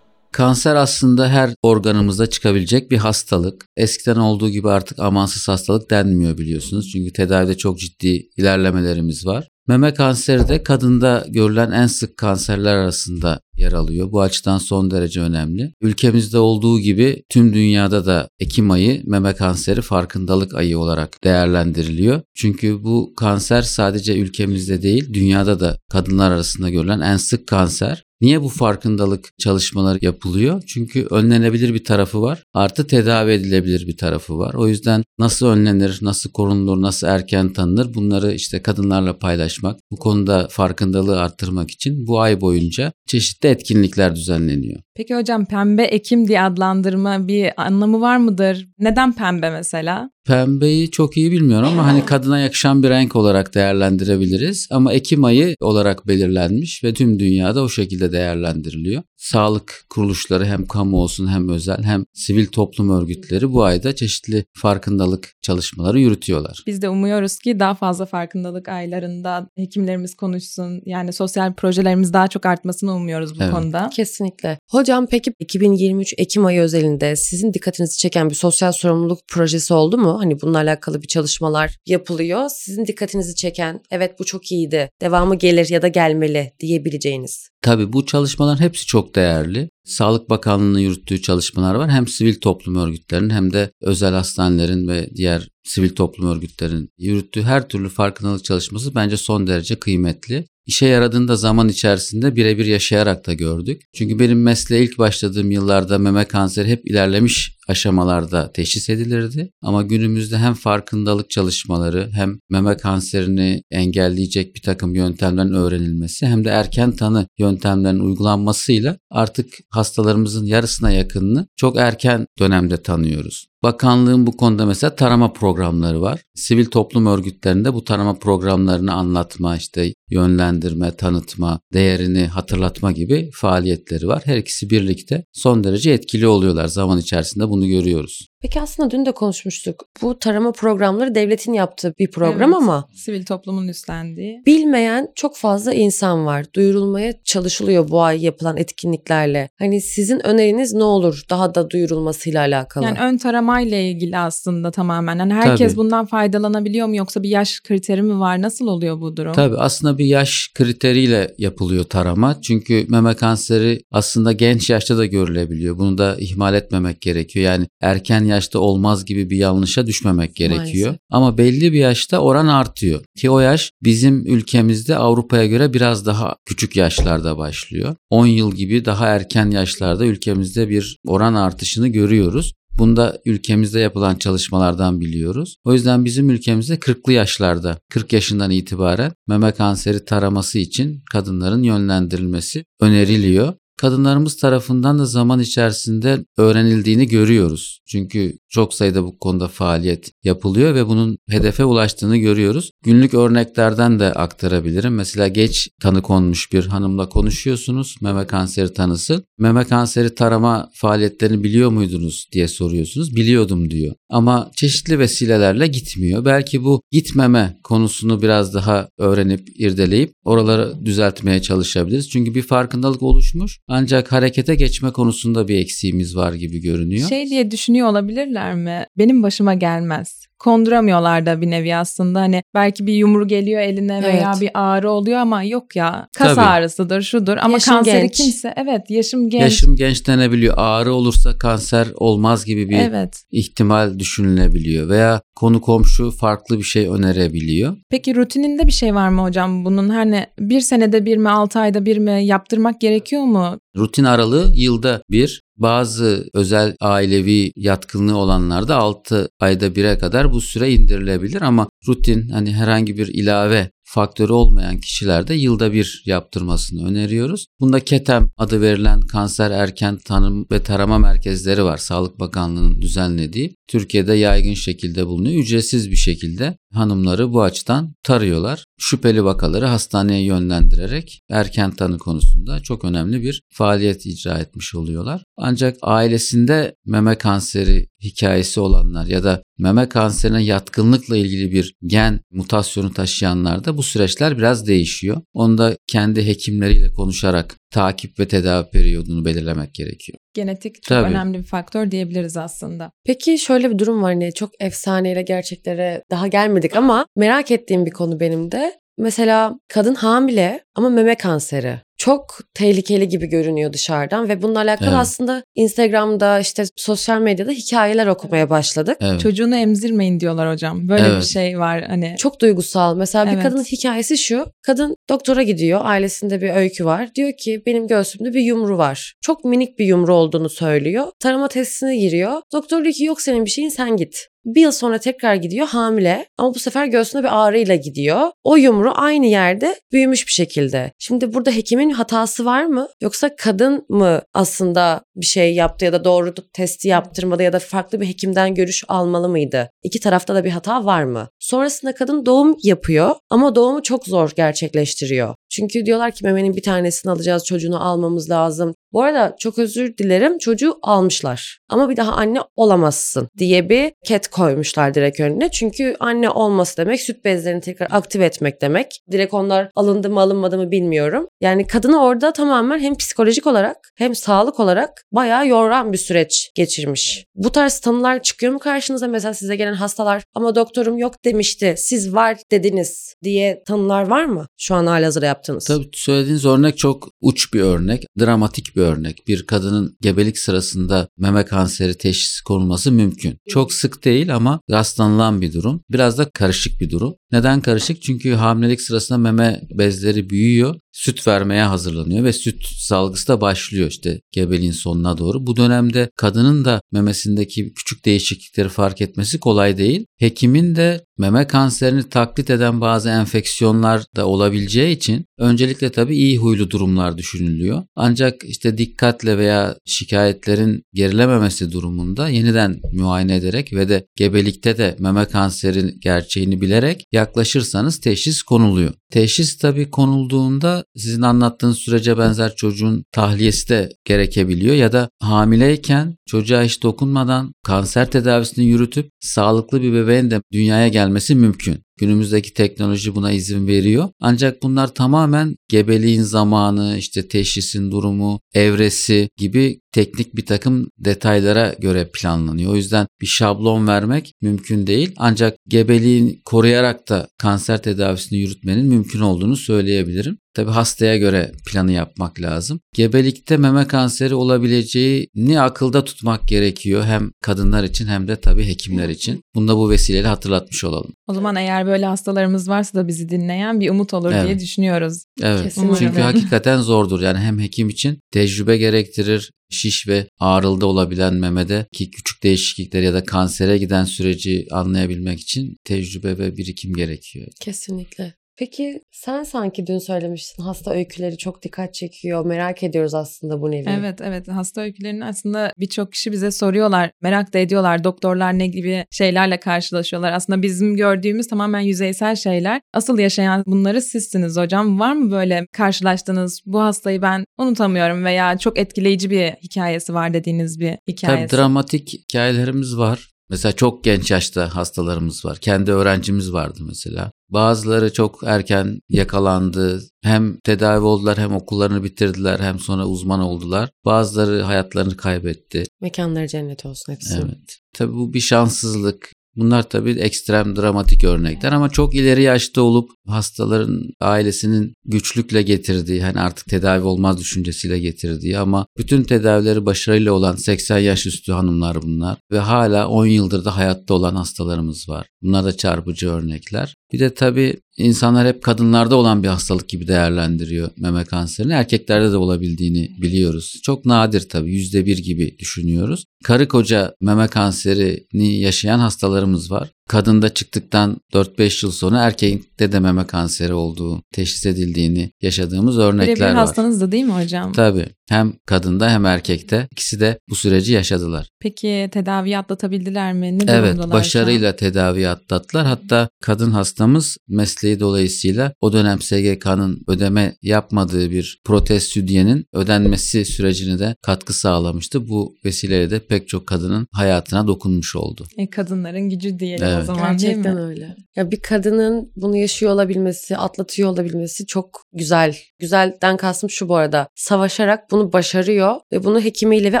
Kanser 0.38 0.74
aslında 0.74 1.28
her 1.28 1.54
organımızda 1.62 2.26
çıkabilecek 2.30 2.90
bir 2.90 2.96
hastalık. 2.96 3.66
Eskiden 3.76 4.16
olduğu 4.16 4.48
gibi 4.48 4.68
artık 4.68 4.98
amansız 4.98 5.48
hastalık 5.48 5.90
denmiyor 5.90 6.38
biliyorsunuz. 6.38 6.90
Çünkü 6.92 7.12
tedavide 7.12 7.56
çok 7.56 7.78
ciddi 7.78 8.28
ilerlemelerimiz 8.36 9.26
var. 9.26 9.48
Meme 9.68 9.94
kanseri 9.94 10.48
de 10.48 10.62
kadında 10.62 11.26
görülen 11.28 11.70
en 11.70 11.86
sık 11.86 12.16
kanserler 12.16 12.76
arasında 12.76 13.40
yer 13.56 13.72
alıyor. 13.72 14.12
Bu 14.12 14.20
açıdan 14.20 14.58
son 14.58 14.90
derece 14.90 15.20
önemli. 15.20 15.72
Ülkemizde 15.80 16.38
olduğu 16.38 16.80
gibi 16.80 17.22
tüm 17.28 17.54
dünyada 17.54 18.06
da 18.06 18.28
Ekim 18.40 18.70
ayı 18.70 19.02
meme 19.06 19.34
kanseri 19.34 19.82
farkındalık 19.82 20.54
ayı 20.54 20.78
olarak 20.78 21.24
değerlendiriliyor. 21.24 22.20
Çünkü 22.34 22.84
bu 22.84 23.14
kanser 23.16 23.62
sadece 23.62 24.18
ülkemizde 24.18 24.82
değil 24.82 25.14
dünyada 25.14 25.60
da 25.60 25.78
kadınlar 25.90 26.30
arasında 26.30 26.70
görülen 26.70 27.00
en 27.00 27.16
sık 27.16 27.46
kanser. 27.46 28.07
Niye 28.20 28.42
bu 28.42 28.48
farkındalık 28.48 29.38
çalışmaları 29.38 29.98
yapılıyor? 30.02 30.62
Çünkü 30.66 31.06
önlenebilir 31.10 31.74
bir 31.74 31.84
tarafı 31.84 32.22
var. 32.22 32.42
Artı 32.54 32.86
tedavi 32.86 33.30
edilebilir 33.30 33.86
bir 33.86 33.96
tarafı 33.96 34.38
var. 34.38 34.54
O 34.54 34.68
yüzden 34.68 35.04
nasıl 35.18 35.46
önlenir, 35.46 35.98
nasıl 36.02 36.30
korunulur, 36.30 36.82
nasıl 36.82 37.06
erken 37.06 37.52
tanınır 37.52 37.94
bunları 37.94 38.32
işte 38.32 38.62
kadınlarla 38.62 39.18
paylaşmak, 39.18 39.80
bu 39.90 39.96
konuda 39.96 40.48
farkındalığı 40.50 41.20
arttırmak 41.20 41.70
için 41.70 42.06
bu 42.06 42.20
ay 42.20 42.40
boyunca 42.40 42.92
çeşitli 43.06 43.48
etkinlikler 43.48 44.14
düzenleniyor. 44.16 44.80
Peki 44.94 45.14
hocam 45.14 45.44
pembe 45.44 45.82
ekim 45.82 46.28
diye 46.28 46.42
adlandırma 46.42 47.28
bir 47.28 47.52
anlamı 47.56 48.00
var 48.00 48.16
mıdır? 48.16 48.68
Neden 48.78 49.12
pembe 49.12 49.50
mesela? 49.50 50.10
Pembeyi 50.28 50.90
çok 50.90 51.16
iyi 51.16 51.32
bilmiyorum 51.32 51.68
ama 51.68 51.86
hani 51.86 52.04
kadına 52.04 52.38
yakışan 52.38 52.82
bir 52.82 52.88
renk 52.90 53.16
olarak 53.16 53.54
değerlendirebiliriz. 53.54 54.68
Ama 54.70 54.92
Ekim 54.92 55.24
ayı 55.24 55.54
olarak 55.60 56.06
belirlenmiş 56.06 56.84
ve 56.84 56.94
tüm 56.94 57.18
dünyada 57.18 57.62
o 57.62 57.68
şekilde 57.68 58.12
değerlendiriliyor. 58.12 59.02
Sağlık 59.18 59.84
kuruluşları 59.90 60.46
hem 60.46 60.66
kamu 60.66 60.96
olsun 60.96 61.28
hem 61.28 61.48
özel 61.48 61.82
hem 61.82 62.04
sivil 62.12 62.46
toplum 62.46 62.90
örgütleri 62.90 63.52
bu 63.52 63.64
ayda 63.64 63.94
çeşitli 63.94 64.44
farkındalık 64.52 65.32
çalışmaları 65.42 66.00
yürütüyorlar. 66.00 66.62
Biz 66.66 66.82
de 66.82 66.88
umuyoruz 66.88 67.38
ki 67.38 67.60
daha 67.60 67.74
fazla 67.74 68.06
farkındalık 68.06 68.68
aylarında 68.68 69.48
hekimlerimiz 69.56 70.14
konuşsun. 70.14 70.82
Yani 70.86 71.12
sosyal 71.12 71.54
projelerimiz 71.54 72.12
daha 72.12 72.28
çok 72.28 72.46
artmasını 72.46 72.94
umuyoruz 72.94 73.40
bu 73.40 73.42
evet. 73.42 73.52
konuda. 73.52 73.90
Kesinlikle. 73.96 74.58
Hocam 74.70 75.06
peki 75.06 75.32
2023 75.38 76.14
Ekim 76.18 76.46
ayı 76.46 76.60
özelinde 76.60 77.16
sizin 77.16 77.54
dikkatinizi 77.54 77.98
çeken 77.98 78.30
bir 78.30 78.34
sosyal 78.34 78.72
sorumluluk 78.72 79.18
projesi 79.28 79.74
oldu 79.74 79.98
mu? 79.98 80.18
Hani 80.20 80.40
bununla 80.40 80.58
alakalı 80.58 81.02
bir 81.02 81.08
çalışmalar 81.08 81.76
yapılıyor. 81.86 82.48
Sizin 82.48 82.86
dikkatinizi 82.86 83.34
çeken 83.34 83.80
evet 83.90 84.18
bu 84.18 84.24
çok 84.24 84.52
iyiydi, 84.52 84.90
devamı 85.00 85.34
gelir 85.34 85.68
ya 85.70 85.82
da 85.82 85.88
gelmeli 85.88 86.52
diyebileceğiniz. 86.60 87.48
Tabii 87.62 87.92
bu 87.92 88.06
çalışmaların 88.06 88.62
hepsi 88.62 88.86
çok 88.86 89.07
değerli. 89.16 89.70
Sağlık 89.84 90.30
Bakanlığı'nın 90.30 90.78
yürüttüğü 90.78 91.22
çalışmalar 91.22 91.74
var. 91.74 91.90
Hem 91.90 92.08
sivil 92.08 92.40
toplum 92.40 92.76
örgütlerinin 92.76 93.30
hem 93.30 93.52
de 93.52 93.70
özel 93.82 94.14
hastanelerin 94.14 94.88
ve 94.88 95.10
diğer 95.14 95.48
sivil 95.64 95.94
toplum 95.94 96.30
örgütlerinin 96.30 96.90
yürüttüğü 96.98 97.42
her 97.42 97.68
türlü 97.68 97.88
farkındalık 97.88 98.44
çalışması 98.44 98.94
bence 98.94 99.16
son 99.16 99.46
derece 99.46 99.78
kıymetli. 99.78 100.46
İşe 100.66 100.86
yaradığında 100.86 101.36
zaman 101.36 101.68
içerisinde 101.68 102.36
birebir 102.36 102.66
yaşayarak 102.66 103.26
da 103.26 103.34
gördük. 103.34 103.82
Çünkü 103.94 104.18
benim 104.18 104.42
mesleğe 104.42 104.84
ilk 104.84 104.98
başladığım 104.98 105.50
yıllarda 105.50 105.98
meme 105.98 106.24
kanseri 106.24 106.68
hep 106.68 106.90
ilerlemiş 106.90 107.57
aşamalarda 107.68 108.52
teşhis 108.52 108.90
edilirdi. 108.90 109.50
Ama 109.62 109.82
günümüzde 109.82 110.38
hem 110.38 110.54
farkındalık 110.54 111.30
çalışmaları 111.30 112.10
hem 112.12 112.38
meme 112.50 112.76
kanserini 112.76 113.62
engelleyecek 113.70 114.54
bir 114.54 114.62
takım 114.62 114.94
yöntemlerin 114.94 115.52
öğrenilmesi 115.52 116.26
hem 116.26 116.44
de 116.44 116.48
erken 116.48 116.92
tanı 116.92 117.26
yöntemlerinin 117.38 118.00
uygulanmasıyla 118.00 118.96
artık 119.10 119.54
hastalarımızın 119.70 120.46
yarısına 120.46 120.90
yakınını 120.90 121.46
çok 121.56 121.76
erken 121.76 122.26
dönemde 122.38 122.76
tanıyoruz. 122.76 123.48
Bakanlığın 123.62 124.26
bu 124.26 124.36
konuda 124.36 124.66
mesela 124.66 124.94
tarama 124.94 125.32
programları 125.32 126.00
var. 126.00 126.20
Sivil 126.34 126.66
toplum 126.66 127.06
örgütlerinde 127.06 127.74
bu 127.74 127.84
tarama 127.84 128.18
programlarını 128.18 128.92
anlatma, 128.92 129.56
işte 129.56 129.92
yönlendirme, 130.10 130.96
tanıtma, 130.96 131.60
değerini 131.72 132.26
hatırlatma 132.26 132.92
gibi 132.92 133.30
faaliyetleri 133.34 134.08
var. 134.08 134.22
Her 134.24 134.36
ikisi 134.36 134.70
birlikte 134.70 135.24
son 135.32 135.64
derece 135.64 135.90
etkili 135.90 136.26
oluyorlar 136.26 136.66
zaman 136.66 136.98
içerisinde 136.98 137.48
bunu 137.48 137.57
görüyoruz. 137.66 138.28
Peki 138.42 138.60
aslında 138.60 138.90
dün 138.90 139.06
de 139.06 139.12
konuşmuştuk. 139.12 139.84
Bu 140.02 140.18
tarama 140.18 140.52
programları 140.52 141.14
devletin 141.14 141.52
yaptığı 141.52 141.94
bir 141.98 142.10
program 142.10 142.52
evet, 142.52 142.62
ama 142.62 142.88
sivil 142.94 143.24
toplumun 143.24 143.68
üstlendiği. 143.68 144.42
Bilmeyen 144.46 145.08
çok 145.14 145.36
fazla 145.36 145.74
insan 145.74 146.26
var. 146.26 146.46
Duyurulmaya 146.54 147.12
çalışılıyor 147.24 147.88
bu 147.88 148.02
ay 148.02 148.24
yapılan 148.24 148.56
etkinliklerle. 148.56 149.48
Hani 149.58 149.80
sizin 149.80 150.26
öneriniz 150.26 150.72
ne 150.72 150.84
olur 150.84 151.22
daha 151.30 151.54
da 151.54 151.70
duyurulmasıyla 151.70 152.40
alakalı? 152.40 152.84
Yani 152.84 152.98
ön 153.00 153.18
taramayla 153.18 153.78
ilgili 153.78 154.18
aslında 154.18 154.70
tamamen. 154.70 155.18
Yani 155.18 155.34
herkes 155.34 155.72
Tabii. 155.72 155.76
bundan 155.76 156.06
faydalanabiliyor 156.06 156.86
mu 156.86 156.96
yoksa 156.96 157.22
bir 157.22 157.28
yaş 157.28 157.60
kriteri 157.60 158.02
mi 158.02 158.20
var? 158.20 158.42
Nasıl 158.42 158.66
oluyor 158.66 159.00
bu 159.00 159.16
durum? 159.16 159.32
Tabii 159.32 159.56
aslında 159.56 159.98
bir 159.98 160.06
yaş 160.06 160.50
kriteriyle 160.54 161.34
yapılıyor 161.38 161.84
tarama. 161.84 162.40
Çünkü 162.42 162.86
meme 162.88 163.14
kanseri 163.14 163.80
aslında 163.90 164.32
genç 164.32 164.70
yaşta 164.70 164.98
da 164.98 165.06
görülebiliyor. 165.06 165.78
Bunu 165.78 165.98
da 165.98 166.16
ihmal 166.18 166.54
etmemek 166.54 167.00
gerekiyor. 167.00 167.46
Yani 167.46 167.66
erken 167.80 168.27
yaşta 168.28 168.58
olmaz 168.58 169.04
gibi 169.04 169.30
bir 169.30 169.36
yanlışa 169.36 169.86
düşmemek 169.86 170.36
gerekiyor. 170.36 170.86
Maalesef. 170.86 171.00
Ama 171.10 171.38
belli 171.38 171.72
bir 171.72 171.78
yaşta 171.78 172.18
oran 172.18 172.46
artıyor. 172.46 173.00
Ki 173.18 173.30
o 173.30 173.40
yaş 173.40 173.70
bizim 173.82 174.26
ülkemizde 174.26 174.96
Avrupa'ya 174.96 175.46
göre 175.46 175.74
biraz 175.74 176.06
daha 176.06 176.36
küçük 176.46 176.76
yaşlarda 176.76 177.38
başlıyor. 177.38 177.94
10 178.10 178.26
yıl 178.26 178.54
gibi 178.54 178.84
daha 178.84 179.06
erken 179.06 179.50
yaşlarda 179.50 180.06
ülkemizde 180.06 180.68
bir 180.68 180.96
oran 181.06 181.34
artışını 181.34 181.88
görüyoruz. 181.88 182.52
Bunda 182.78 183.18
ülkemizde 183.24 183.80
yapılan 183.80 184.14
çalışmalardan 184.14 185.00
biliyoruz. 185.00 185.56
O 185.64 185.72
yüzden 185.72 186.04
bizim 186.04 186.30
ülkemizde 186.30 186.74
40'lı 186.74 187.12
yaşlarda, 187.12 187.78
40 187.90 188.12
yaşından 188.12 188.50
itibaren 188.50 189.12
meme 189.28 189.52
kanseri 189.52 190.04
taraması 190.04 190.58
için 190.58 191.02
kadınların 191.12 191.62
yönlendirilmesi 191.62 192.64
öneriliyor 192.80 193.54
kadınlarımız 193.78 194.36
tarafından 194.36 194.98
da 194.98 195.06
zaman 195.06 195.40
içerisinde 195.40 196.24
öğrenildiğini 196.36 197.08
görüyoruz. 197.08 197.80
Çünkü 197.86 198.38
çok 198.48 198.74
sayıda 198.74 199.04
bu 199.04 199.18
konuda 199.18 199.48
faaliyet 199.48 200.10
yapılıyor 200.24 200.74
ve 200.74 200.86
bunun 200.86 201.18
hedefe 201.28 201.64
ulaştığını 201.64 202.16
görüyoruz. 202.16 202.70
Günlük 202.84 203.14
örneklerden 203.14 204.00
de 204.00 204.12
aktarabilirim. 204.12 204.94
Mesela 204.94 205.28
geç 205.28 205.68
tanı 205.80 206.02
konmuş 206.02 206.52
bir 206.52 206.66
hanımla 206.66 207.08
konuşuyorsunuz. 207.08 207.96
Meme 208.00 208.26
kanseri 208.26 208.72
tanısı. 208.72 209.24
Meme 209.38 209.64
kanseri 209.64 210.14
tarama 210.14 210.70
faaliyetlerini 210.74 211.44
biliyor 211.44 211.70
muydunuz 211.70 212.28
diye 212.32 212.48
soruyorsunuz. 212.48 213.16
Biliyordum 213.16 213.70
diyor. 213.70 213.94
Ama 214.10 214.50
çeşitli 214.56 214.98
vesilelerle 214.98 215.66
gitmiyor. 215.66 216.24
Belki 216.24 216.64
bu 216.64 216.82
gitmeme 216.90 217.58
konusunu 217.64 218.22
biraz 218.22 218.54
daha 218.54 218.88
öğrenip 218.98 219.60
irdeleyip 219.60 220.12
oraları 220.24 220.74
düzeltmeye 220.84 221.42
çalışabiliriz. 221.42 222.10
Çünkü 222.10 222.34
bir 222.34 222.42
farkındalık 222.42 223.02
oluşmuş 223.02 223.58
ancak 223.68 224.12
harekete 224.12 224.54
geçme 224.54 224.92
konusunda 224.92 225.48
bir 225.48 225.58
eksiğimiz 225.58 226.16
var 226.16 226.32
gibi 226.32 226.60
görünüyor. 226.60 227.08
Şey 227.08 227.30
diye 227.30 227.50
düşünüyor 227.50 227.88
olabilirler 227.88 228.54
mi? 228.54 228.86
Benim 228.98 229.22
başıma 229.22 229.54
gelmez. 229.54 230.27
Konduramıyorlar 230.38 231.26
da 231.26 231.40
bir 231.40 231.50
nevi 231.50 231.76
aslında. 231.76 232.20
Hani 232.20 232.42
belki 232.54 232.86
bir 232.86 232.92
yumru 232.94 233.28
geliyor 233.28 233.60
eline 233.60 234.02
veya 234.02 234.30
Evet. 234.32 234.40
bir 234.40 234.50
ağrı 234.54 234.90
oluyor 234.90 235.18
ama 235.18 235.42
yok 235.42 235.76
ya 235.76 236.08
kas 236.16 236.34
Tabii. 236.34 236.46
ağrısıdır 236.46 237.02
şudur 237.02 237.36
ama 237.36 237.52
Yaşım 237.52 237.74
kanseri 237.74 238.00
genç. 238.02 238.16
kimse 238.16 238.54
evet 238.56 238.90
yaşım 238.90 239.30
genç. 239.30 239.42
Yaşım 239.42 239.76
genç 239.76 240.06
denebiliyor. 240.06 240.54
Ağrı 240.56 240.92
olursa 240.94 241.38
kanser 241.38 241.86
olmaz 241.94 242.44
gibi 242.44 242.68
bir 242.68 242.78
Evet. 242.78 243.22
ihtimal 243.30 243.98
düşünülebiliyor 243.98 244.88
veya 244.88 245.20
konu 245.36 245.60
komşu 245.60 246.10
farklı 246.10 246.58
bir 246.58 246.62
şey 246.64 246.86
önerebiliyor. 246.88 247.76
Peki 247.90 248.16
rutininde 248.16 248.66
bir 248.66 248.72
şey 248.72 248.94
var 248.94 249.08
mı 249.08 249.22
hocam 249.22 249.64
bunun? 249.64 249.88
Hani 249.88 250.26
bir 250.38 250.60
senede 250.60 251.04
bir 251.04 251.16
mi 251.16 251.30
altı 251.30 251.58
ayda 251.58 251.86
bir 251.86 251.98
mi 251.98 252.24
yaptırmak 252.24 252.80
gerekiyor 252.80 253.22
mu? 253.22 253.58
Rutin 253.78 254.04
aralığı 254.04 254.52
yılda 254.54 255.02
bir. 255.10 255.42
Bazı 255.56 256.28
özel 256.34 256.76
ailevi 256.80 257.52
yatkınlığı 257.56 258.16
olanlarda 258.16 258.76
6 258.76 259.28
ayda 259.40 259.74
bire 259.74 259.98
kadar 259.98 260.32
bu 260.32 260.40
süre 260.40 260.72
indirilebilir 260.72 261.42
ama 261.42 261.68
rutin 261.88 262.28
hani 262.28 262.52
herhangi 262.52 262.96
bir 262.96 263.06
ilave 263.06 263.70
faktörü 263.88 264.32
olmayan 264.32 264.78
kişilerde 264.78 265.34
yılda 265.34 265.72
bir 265.72 266.02
yaptırmasını 266.06 266.88
öneriyoruz. 266.88 267.46
Bunda 267.60 267.80
KETEM 267.80 268.30
adı 268.36 268.60
verilen 268.60 269.00
kanser 269.00 269.50
erken 269.50 269.98
tanım 269.98 270.46
ve 270.52 270.62
tarama 270.62 270.98
merkezleri 270.98 271.64
var. 271.64 271.76
Sağlık 271.76 272.20
Bakanlığı'nın 272.20 272.82
düzenlediği. 272.82 273.54
Türkiye'de 273.68 274.14
yaygın 274.14 274.54
şekilde 274.54 275.06
bulunuyor. 275.06 275.42
Ücretsiz 275.42 275.90
bir 275.90 275.96
şekilde 275.96 276.56
hanımları 276.74 277.32
bu 277.32 277.42
açıdan 277.42 277.94
tarıyorlar. 278.02 278.64
Şüpheli 278.78 279.24
vakaları 279.24 279.66
hastaneye 279.66 280.24
yönlendirerek 280.24 281.20
erken 281.30 281.70
tanı 281.70 281.98
konusunda 281.98 282.60
çok 282.60 282.84
önemli 282.84 283.22
bir 283.22 283.42
faaliyet 283.52 284.06
icra 284.06 284.38
etmiş 284.38 284.74
oluyorlar. 284.74 285.24
Ancak 285.36 285.76
ailesinde 285.82 286.74
meme 286.86 287.18
kanseri 287.18 287.86
hikayesi 288.02 288.60
olanlar 288.60 289.06
ya 289.06 289.24
da 289.24 289.42
meme 289.58 289.88
kanserine 289.88 290.44
yatkınlıkla 290.44 291.16
ilgili 291.16 291.52
bir 291.52 291.74
gen 291.86 292.20
mutasyonu 292.32 292.92
taşıyanlarda 292.92 293.76
bu 293.76 293.82
süreçler 293.82 294.38
biraz 294.38 294.66
değişiyor. 294.66 295.22
Onu 295.32 295.58
da 295.58 295.76
kendi 295.86 296.26
hekimleriyle 296.26 296.92
konuşarak 296.92 297.56
takip 297.70 298.20
ve 298.20 298.28
tedavi 298.28 298.70
periyodunu 298.70 299.24
belirlemek 299.24 299.74
gerekiyor. 299.74 300.18
Genetik 300.34 300.74
çok 300.74 300.88
Tabii. 300.88 301.10
önemli 301.10 301.38
bir 301.38 301.44
faktör 301.44 301.90
diyebiliriz 301.90 302.36
aslında. 302.36 302.90
Peki 303.04 303.38
şöyle 303.38 303.70
bir 303.70 303.78
durum 303.78 304.02
var 304.02 304.12
hani 304.12 304.34
çok 304.34 304.50
efsaneyle 304.60 305.22
gerçeklere 305.22 306.02
daha 306.10 306.26
gelmedik 306.26 306.76
ama 306.76 307.06
merak 307.16 307.50
ettiğim 307.50 307.86
bir 307.86 307.90
konu 307.90 308.20
benim 308.20 308.52
de. 308.52 308.80
Mesela 308.98 309.58
kadın 309.68 309.94
hamile 309.94 310.60
ama 310.74 310.88
meme 310.88 311.14
kanseri. 311.14 311.80
Çok 311.98 312.38
tehlikeli 312.54 313.08
gibi 313.08 313.26
görünüyor 313.26 313.72
dışarıdan 313.72 314.28
ve 314.28 314.42
bununla 314.42 314.58
alakalı 314.58 314.88
Evet. 314.88 314.98
aslında 314.98 315.42
Instagram'da 315.54 316.40
işte 316.40 316.64
sosyal 316.76 317.20
medyada 317.20 317.50
hikayeler 317.50 318.06
okumaya 318.06 318.50
başladık. 318.50 318.96
Evet. 319.00 319.20
Çocuğunu 319.20 319.56
emzirmeyin 319.56 320.20
diyorlar 320.20 320.52
hocam. 320.52 320.88
Böyle 320.88 321.04
bir 321.04 321.08
Evet. 321.10 321.24
şey 321.24 321.58
var 321.58 321.82
hani. 321.82 322.14
Çok 322.18 322.40
duygusal. 322.40 322.96
Mesela 322.96 323.26
bir 323.26 323.32
Evet. 323.32 323.42
kadının 323.42 323.64
hikayesi 323.64 324.18
şu. 324.18 324.46
Kadın 324.62 324.96
doktora 325.08 325.42
gidiyor. 325.42 325.80
Ailesinde 325.84 326.40
bir 326.40 326.50
öykü 326.50 326.84
var. 326.84 327.14
Diyor 327.14 327.32
ki 327.36 327.62
benim 327.66 327.86
göğsümde 327.86 328.34
bir 328.34 328.40
yumru 328.40 328.78
var. 328.78 329.14
Çok 329.20 329.44
minik 329.44 329.78
bir 329.78 329.86
yumru 329.86 330.14
olduğunu 330.14 330.48
söylüyor. 330.48 331.06
Tarama 331.20 331.48
testine 331.48 331.96
giriyor. 331.96 332.32
Doktor 332.52 332.84
diyor 332.84 332.94
ki 332.94 333.04
yok 333.04 333.20
senin 333.20 333.44
bir 333.44 333.50
şeyin 333.50 333.68
sen 333.68 333.96
git. 333.96 334.26
Bir 334.44 334.60
yıl 334.60 334.72
sonra 334.72 334.98
tekrar 334.98 335.34
gidiyor 335.34 335.66
hamile 335.66 336.26
ama 336.38 336.54
bu 336.54 336.58
sefer 336.58 336.86
göğsüne 336.86 337.22
bir 337.22 337.38
ağrıyla 337.46 337.74
gidiyor. 337.74 338.30
O 338.44 338.56
yumru 338.56 338.92
aynı 338.94 339.26
yerde 339.26 339.74
büyümüş 339.92 340.26
bir 340.26 340.32
şekilde. 340.32 340.92
Şimdi 340.98 341.34
burada 341.34 341.50
hekimin 341.50 341.87
hatası 341.90 342.44
var 342.44 342.64
mı? 342.64 342.88
Yoksa 343.00 343.36
kadın 343.36 343.86
mı 343.88 344.22
aslında 344.34 345.02
bir 345.16 345.26
şey 345.26 345.54
yaptı 345.54 345.84
ya 345.84 345.92
da 345.92 346.04
doğru 346.04 346.34
testi 346.52 346.88
yaptırmalı 346.88 347.42
ya 347.42 347.52
da 347.52 347.58
farklı 347.58 348.00
bir 348.00 348.06
hekimden 348.06 348.54
görüş 348.54 348.84
almalı 348.88 349.28
mıydı? 349.28 349.70
İki 349.82 350.00
tarafta 350.00 350.34
da 350.34 350.44
bir 350.44 350.50
hata 350.50 350.84
var 350.84 351.02
mı? 351.02 351.28
Sonrasında 351.38 351.94
kadın 351.94 352.26
doğum 352.26 352.56
yapıyor 352.62 353.14
ama 353.30 353.54
doğumu 353.54 353.82
çok 353.82 354.06
zor 354.06 354.30
gerçekleştiriyor. 354.36 355.34
Çünkü 355.50 355.86
diyorlar 355.86 356.10
ki 356.10 356.24
memenin 356.24 356.56
bir 356.56 356.62
tanesini 356.62 357.12
alacağız 357.12 357.44
çocuğunu 357.44 357.88
almamız 357.88 358.30
lazım. 358.30 358.74
Bu 358.92 359.02
arada 359.02 359.36
çok 359.38 359.58
özür 359.58 359.96
dilerim 359.96 360.38
çocuğu 360.38 360.78
almışlar. 360.82 361.58
Ama 361.68 361.88
bir 361.88 361.96
daha 361.96 362.12
anne 362.12 362.38
olamazsın 362.56 363.28
diye 363.38 363.68
bir 363.68 363.92
ket 364.04 364.28
koymuşlar 364.28 364.94
direkt 364.94 365.20
önüne. 365.20 365.50
Çünkü 365.50 365.96
anne 366.00 366.30
olması 366.30 366.76
demek 366.76 367.00
süt 367.00 367.24
bezlerini 367.24 367.60
tekrar 367.60 367.88
aktive 367.90 368.24
etmek 368.24 368.62
demek. 368.62 369.00
Direkt 369.10 369.34
onlar 369.34 369.70
alındı 369.76 370.10
mı 370.10 370.20
alınmadı 370.20 370.58
mı 370.58 370.70
bilmiyorum. 370.70 371.26
Yani 371.40 371.66
kadını 371.66 372.02
orada 372.02 372.32
tamamen 372.32 372.78
hem 372.78 372.94
psikolojik 372.94 373.46
olarak 373.46 373.76
hem 373.96 374.14
sağlık 374.14 374.60
olarak 374.60 375.02
bayağı 375.12 375.48
yoran 375.48 375.92
bir 375.92 375.98
süreç 375.98 376.50
geçirmiş. 376.54 377.24
Bu 377.34 377.52
tarz 377.52 377.78
tanılar 377.78 378.22
çıkıyor 378.22 378.52
mu 378.52 378.58
karşınıza? 378.58 379.06
Mesela 379.08 379.34
size 379.34 379.56
gelen 379.56 379.74
hastalar 379.74 380.22
ama 380.34 380.54
doktorum 380.54 380.98
yok 380.98 381.24
demişti 381.24 381.74
siz 381.76 382.14
var 382.14 382.38
dediniz 382.50 383.14
diye 383.22 383.62
tanılar 383.66 384.08
var 384.08 384.24
mı? 384.24 384.46
Şu 384.56 384.74
an 384.74 384.86
halihazırda 384.86 385.26
yaptığınız. 385.26 385.47
Tabii 385.66 385.90
söylediğiniz 385.92 386.44
örnek 386.44 386.78
çok 386.78 387.08
uç 387.20 387.54
bir 387.54 387.60
örnek, 387.60 388.04
dramatik 388.20 388.76
bir 388.76 388.82
örnek. 388.82 389.28
Bir 389.28 389.46
kadının 389.46 389.96
gebelik 390.00 390.38
sırasında 390.38 391.08
meme 391.18 391.44
kanseri 391.44 391.98
teşhisi 391.98 392.44
konulması 392.44 392.92
mümkün. 392.92 393.38
Çok 393.48 393.72
sık 393.72 394.04
değil 394.04 394.36
ama 394.36 394.60
rastlanılan 394.70 395.40
bir 395.40 395.52
durum. 395.52 395.80
Biraz 395.90 396.18
da 396.18 396.30
karışık 396.30 396.80
bir 396.80 396.90
durum. 396.90 397.14
Neden 397.32 397.60
karışık? 397.60 398.02
Çünkü 398.02 398.32
hamilelik 398.32 398.80
sırasında 398.80 399.18
meme 399.18 399.60
bezleri 399.78 400.30
büyüyor, 400.30 400.74
süt 400.92 401.26
vermeye 401.26 401.62
hazırlanıyor 401.62 402.24
ve 402.24 402.32
süt 402.32 402.64
salgısı 402.64 403.28
da 403.28 403.40
başlıyor 403.40 403.88
işte 403.90 404.20
gebeliğin 404.32 404.72
sonuna 404.72 405.18
doğru. 405.18 405.46
Bu 405.46 405.56
dönemde 405.56 406.10
kadının 406.16 406.64
da 406.64 406.80
memesindeki 406.92 407.72
küçük 407.74 408.04
değişiklikleri 408.04 408.68
fark 408.68 409.00
etmesi 409.00 409.40
kolay 409.40 409.78
değil. 409.78 410.06
Hekimin 410.18 410.76
de 410.76 411.04
meme 411.18 411.46
kanserini 411.46 412.08
taklit 412.08 412.50
eden 412.50 412.80
bazı 412.80 413.08
enfeksiyonlar 413.08 414.02
da 414.16 414.26
olabileceği 414.26 414.96
için 414.96 415.24
öncelikle 415.38 415.92
tabii 415.92 416.16
iyi 416.16 416.38
huylu 416.38 416.70
durumlar 416.70 417.07
düşünülüyor. 417.16 417.82
Ancak 417.96 418.44
işte 418.44 418.78
dikkatle 418.78 419.38
veya 419.38 419.76
şikayetlerin 419.84 420.82
gerilememesi 420.94 421.72
durumunda 421.72 422.28
yeniden 422.28 422.80
muayene 422.92 423.36
ederek 423.36 423.72
ve 423.72 423.88
de 423.88 424.06
gebelikte 424.16 424.78
de 424.78 424.96
meme 424.98 425.24
kanseri 425.24 426.00
gerçeğini 426.00 426.60
bilerek 426.60 427.04
yaklaşırsanız 427.12 428.00
teşhis 428.00 428.42
konuluyor. 428.42 428.92
Teşhis 429.12 429.58
tabii 429.58 429.90
konulduğunda 429.90 430.84
sizin 430.96 431.22
anlattığınız 431.22 431.78
sürece 431.78 432.18
benzer 432.18 432.54
çocuğun 432.56 433.04
tahliyesi 433.12 433.68
de 433.68 433.88
gerekebiliyor 434.04 434.74
ya 434.74 434.92
da 434.92 435.08
hamileyken 435.20 436.16
çocuğa 436.26 436.62
hiç 436.62 436.82
dokunmadan 436.82 437.52
kanser 437.64 438.10
tedavisini 438.10 438.64
yürütüp 438.64 439.10
sağlıklı 439.20 439.82
bir 439.82 439.92
bebeğin 439.92 440.30
de 440.30 440.40
dünyaya 440.52 440.88
gelmesi 440.88 441.34
mümkün. 441.34 441.78
Günümüzdeki 441.98 442.54
teknoloji 442.54 443.14
buna 443.14 443.32
izin 443.32 443.66
veriyor. 443.66 444.08
Ancak 444.20 444.62
bunlar 444.62 444.94
tamamen 444.94 445.56
gebeliğin 445.68 446.22
zamanı, 446.22 446.96
işte 446.98 447.28
teşhisin 447.28 447.90
durumu, 447.90 448.40
evresi 448.54 449.28
gibi 449.36 449.80
teknik 449.92 450.36
bir 450.36 450.46
takım 450.46 450.88
detaylara 450.98 451.74
göre 451.78 452.10
planlanıyor. 452.14 452.72
O 452.72 452.76
yüzden 452.76 453.06
bir 453.20 453.26
şablon 453.26 453.86
vermek 453.86 454.32
mümkün 454.42 454.86
değil. 454.86 455.14
Ancak 455.16 455.56
gebeliğin 455.68 456.40
koruyarak 456.44 457.08
da 457.08 457.28
kanser 457.38 457.82
tedavisini 457.82 458.38
yürütmenin 458.38 458.86
mümkün 458.86 459.20
olduğunu 459.20 459.56
söyleyebilirim. 459.56 460.38
Tabi 460.54 460.70
hastaya 460.70 461.16
göre 461.16 461.52
planı 461.66 461.92
yapmak 461.92 462.40
lazım. 462.40 462.80
Gebelikte 462.94 463.56
meme 463.56 463.86
kanseri 463.86 464.34
olabileceğini 464.34 465.60
akılda 465.60 466.04
tutmak 466.04 466.48
gerekiyor 466.48 467.04
hem 467.04 467.30
kadınlar 467.42 467.84
için 467.84 468.06
hem 468.06 468.28
de 468.28 468.36
tabi 468.36 468.66
hekimler 468.66 469.08
için. 469.08 469.40
Bunu 469.54 469.68
da 469.68 469.76
bu 469.76 469.90
vesileyle 469.90 470.28
hatırlatmış 470.28 470.84
olalım. 470.84 471.12
O 471.26 471.34
zaman 471.34 471.56
eğer 471.56 471.86
böyle 471.86 472.06
hastalarımız 472.06 472.68
varsa 472.68 472.98
da 472.98 473.08
bizi 473.08 473.28
dinleyen 473.28 473.80
bir 473.80 473.90
umut 473.90 474.14
olur 474.14 474.30
diye 474.30 474.40
Evet. 474.42 474.60
düşünüyoruz. 474.60 475.24
Evet. 475.42 475.62
Kesinlikle. 475.62 475.98
Çünkü 475.98 476.20
hakikaten 476.20 476.80
zordur. 476.80 477.20
Yani 477.20 477.38
hem 477.38 477.58
hekim 477.60 477.88
için 477.88 478.18
tecrübe 478.32 478.76
gerektirir. 478.76 479.50
Şiş 479.70 480.08
ve 480.08 480.28
ağrılıda 480.38 480.86
olabilen 480.86 481.34
memede 481.34 481.86
ki 481.92 482.10
küçük 482.10 482.42
değişiklikler 482.42 483.02
ya 483.02 483.14
da 483.14 483.24
kansere 483.24 483.78
giden 483.78 484.04
süreci 484.04 484.66
anlayabilmek 484.70 485.40
için 485.40 485.76
tecrübe 485.84 486.38
ve 486.38 486.56
birikim 486.56 486.94
gerekiyor. 486.94 487.48
Kesinlikle. 487.60 488.37
Peki 488.58 489.00
sen 489.12 489.42
sanki 489.42 489.86
dün 489.86 489.98
söylemiştin 489.98 490.62
hasta 490.62 490.94
öyküleri 490.94 491.38
çok 491.38 491.62
dikkat 491.62 491.94
çekiyor. 491.94 492.46
Merak 492.46 492.82
ediyoruz 492.82 493.14
aslında 493.14 493.62
bu 493.62 493.70
nevi. 493.70 493.88
Evet 493.88 494.20
evet 494.20 494.48
hasta 494.48 494.80
öykülerini 494.80 495.24
aslında 495.24 495.72
birçok 495.78 496.12
kişi 496.12 496.32
bize 496.32 496.50
soruyorlar. 496.50 497.10
Merak 497.22 497.54
da 497.54 497.58
ediyorlar 497.58 498.04
doktorlar 498.04 498.58
ne 498.58 498.66
gibi 498.66 499.04
şeylerle 499.10 499.60
karşılaşıyorlar. 499.60 500.32
Aslında 500.32 500.62
bizim 500.62 500.96
gördüğümüz 500.96 501.46
tamamen 501.46 501.80
yüzeysel 501.80 502.36
şeyler. 502.36 502.80
Asıl 502.94 503.18
yaşayan 503.18 503.64
bunları 503.66 504.02
sizsiniz 504.02 504.56
hocam. 504.56 505.00
Var 505.00 505.12
mı 505.12 505.30
böyle 505.30 505.66
karşılaştığınız 505.72 506.60
bu 506.66 506.80
hastayı 506.80 507.22
ben 507.22 507.44
unutamıyorum 507.58 508.24
veya 508.24 508.58
çok 508.58 508.78
etkileyici 508.78 509.30
bir 509.30 509.50
hikayesi 509.50 510.14
var 510.14 510.34
dediğiniz 510.34 510.80
bir 510.80 510.98
hikayesi? 511.08 511.50
Tabii 511.50 511.60
dramatik 511.60 512.12
hikayelerimiz 512.12 512.98
var. 512.98 513.37
Mesela 513.50 513.72
çok 513.72 514.04
genç 514.04 514.30
yaşta 514.30 514.76
hastalarımız 514.76 515.44
var. 515.44 515.58
Kendi 515.58 515.92
öğrencimiz 515.92 516.52
vardı 516.52 516.80
mesela. 516.86 517.32
Bazıları 517.50 518.12
çok 518.12 518.40
erken 518.46 519.00
yakalandı. 519.08 520.02
Hem 520.22 520.56
tedavi 520.60 521.04
oldular 521.04 521.38
hem 521.38 521.54
okullarını 521.54 522.04
bitirdiler 522.04 522.60
hem 522.60 522.78
sonra 522.78 523.06
uzman 523.06 523.40
oldular. 523.40 523.90
Bazıları 524.04 524.62
hayatlarını 524.62 525.16
kaybetti. 525.16 525.84
Mekanları 526.00 526.48
cennet 526.48 526.86
olsun 526.86 527.12
hepsinin. 527.12 527.46
Evet. 527.46 527.78
Tabii 527.92 528.12
bu 528.12 528.32
bir 528.32 528.40
şanssızlık. 528.40 529.32
Bunlar 529.58 529.88
tabii 529.88 530.10
ekstrem 530.10 530.76
dramatik 530.76 531.24
örnekler 531.24 531.72
ama 531.72 531.88
çok 531.88 532.14
ileri 532.14 532.42
yaşta 532.42 532.82
olup 532.82 533.10
hastaların 533.28 534.02
ailesinin 534.20 534.94
güçlükle 535.04 535.62
getirdiği 535.62 536.22
hani 536.22 536.40
artık 536.40 536.66
tedavi 536.66 537.04
olmaz 537.04 537.38
düşüncesiyle 537.38 537.98
getirdiği 537.98 538.58
ama 538.58 538.86
bütün 538.98 539.22
tedavileri 539.22 539.86
başarıyla 539.86 540.32
olan 540.32 540.56
80 540.56 540.98
yaş 540.98 541.26
üstü 541.26 541.52
hanımlar 541.52 542.02
bunlar 542.02 542.38
ve 542.52 542.58
hala 542.58 543.08
10 543.08 543.26
yıldır 543.26 543.64
da 543.64 543.76
hayatta 543.76 544.14
olan 544.14 544.34
hastalarımız 544.34 545.08
var. 545.08 545.26
Bunlar 545.42 545.64
da 545.64 545.76
çarpıcı 545.76 546.28
örnekler. 546.28 546.94
Bir 547.12 547.20
de 547.20 547.34
tabii 547.34 547.76
insanlar 547.98 548.46
hep 548.46 548.62
kadınlarda 548.62 549.16
olan 549.16 549.42
bir 549.42 549.48
hastalık 549.48 549.88
gibi 549.88 550.08
değerlendiriyor 550.08 550.90
meme 550.96 551.24
kanserini. 551.24 551.72
Erkeklerde 551.72 552.32
de 552.32 552.36
olabildiğini 552.36 553.10
biliyoruz. 553.22 553.80
Çok 553.82 554.04
nadir 554.04 554.48
tabii 554.48 554.72
yüzde 554.72 555.06
bir 555.06 555.18
gibi 555.18 555.58
düşünüyoruz. 555.58 556.24
Karı 556.44 556.68
koca 556.68 557.14
meme 557.20 557.48
kanserini 557.48 558.58
yaşayan 558.58 558.98
hastalarımız 558.98 559.70
var. 559.70 559.90
Kadında 560.08 560.54
çıktıktan 560.54 561.20
4-5 561.32 561.86
yıl 561.86 561.92
sonra 561.92 562.20
erkekte 562.20 562.92
de 562.92 563.00
meme 563.00 563.26
kanseri 563.26 563.72
olduğu 563.72 564.22
teşhis 564.32 564.66
edildiğini 564.66 565.30
yaşadığımız 565.42 565.98
örnekler 565.98 566.36
Birebir 566.36 566.44
var. 566.44 566.54
hastanız 566.54 567.00
da 567.00 567.12
değil 567.12 567.24
mi 567.24 567.32
hocam? 567.32 567.72
Tabii 567.72 568.06
hem 568.28 568.52
kadında 568.66 569.10
hem 569.10 569.26
erkekte 569.26 569.88
ikisi 569.92 570.20
de 570.20 570.38
bu 570.50 570.54
süreci 570.54 570.92
yaşadılar. 570.92 571.48
Peki 571.60 572.08
tedaviyi 572.12 572.58
atlatabildiler 572.58 573.32
mi? 573.32 573.58
Ne 573.58 573.62
Evet 573.68 573.98
başarıyla 573.98 574.76
tedavi 574.76 575.28
atlattılar. 575.28 575.86
Hatta 575.86 576.28
kadın 576.40 576.70
hastamız 576.70 577.36
mesleği 577.48 578.00
dolayısıyla 578.00 578.72
o 578.80 578.92
dönem 578.92 579.20
SGK'nın 579.20 580.02
ödeme 580.08 580.54
yapmadığı 580.62 581.30
bir 581.30 581.60
protez 581.64 582.02
südyenin 582.02 582.66
ödenmesi 582.72 583.44
sürecine 583.44 583.98
de 583.98 584.16
katkı 584.22 584.52
sağlamıştı. 584.52 585.28
Bu 585.28 585.54
vesileyle 585.64 586.10
de 586.10 586.18
pek 586.18 586.48
çok 586.48 586.66
kadının 586.66 587.06
hayatına 587.12 587.66
dokunmuş 587.66 588.16
oldu. 588.16 588.46
E, 588.58 588.70
kadınların 588.70 589.30
gücü 589.30 589.58
diyelim 589.58 589.97
o 589.97 589.97
Evet. 589.98 590.06
zaman 590.06 590.38
değil 590.38 590.40
Gerçekten 590.40 590.74
mi? 590.74 590.80
öyle. 590.80 591.16
Ya 591.36 591.50
bir 591.50 591.60
kadının 591.60 592.32
bunu 592.36 592.56
yaşıyor 592.56 592.92
olabilmesi, 592.92 593.56
atlatıyor 593.56 594.08
olabilmesi 594.08 594.66
çok 594.66 595.02
güzel. 595.12 595.56
Güzelden 595.78 596.36
kastım 596.36 596.70
şu 596.70 596.88
bu 596.88 596.96
arada. 596.96 597.28
Savaşarak 597.34 598.10
bunu 598.10 598.32
başarıyor 598.32 598.94
ve 599.12 599.24
bunu 599.24 599.40
hekimiyle 599.40 599.92
ve 599.92 600.00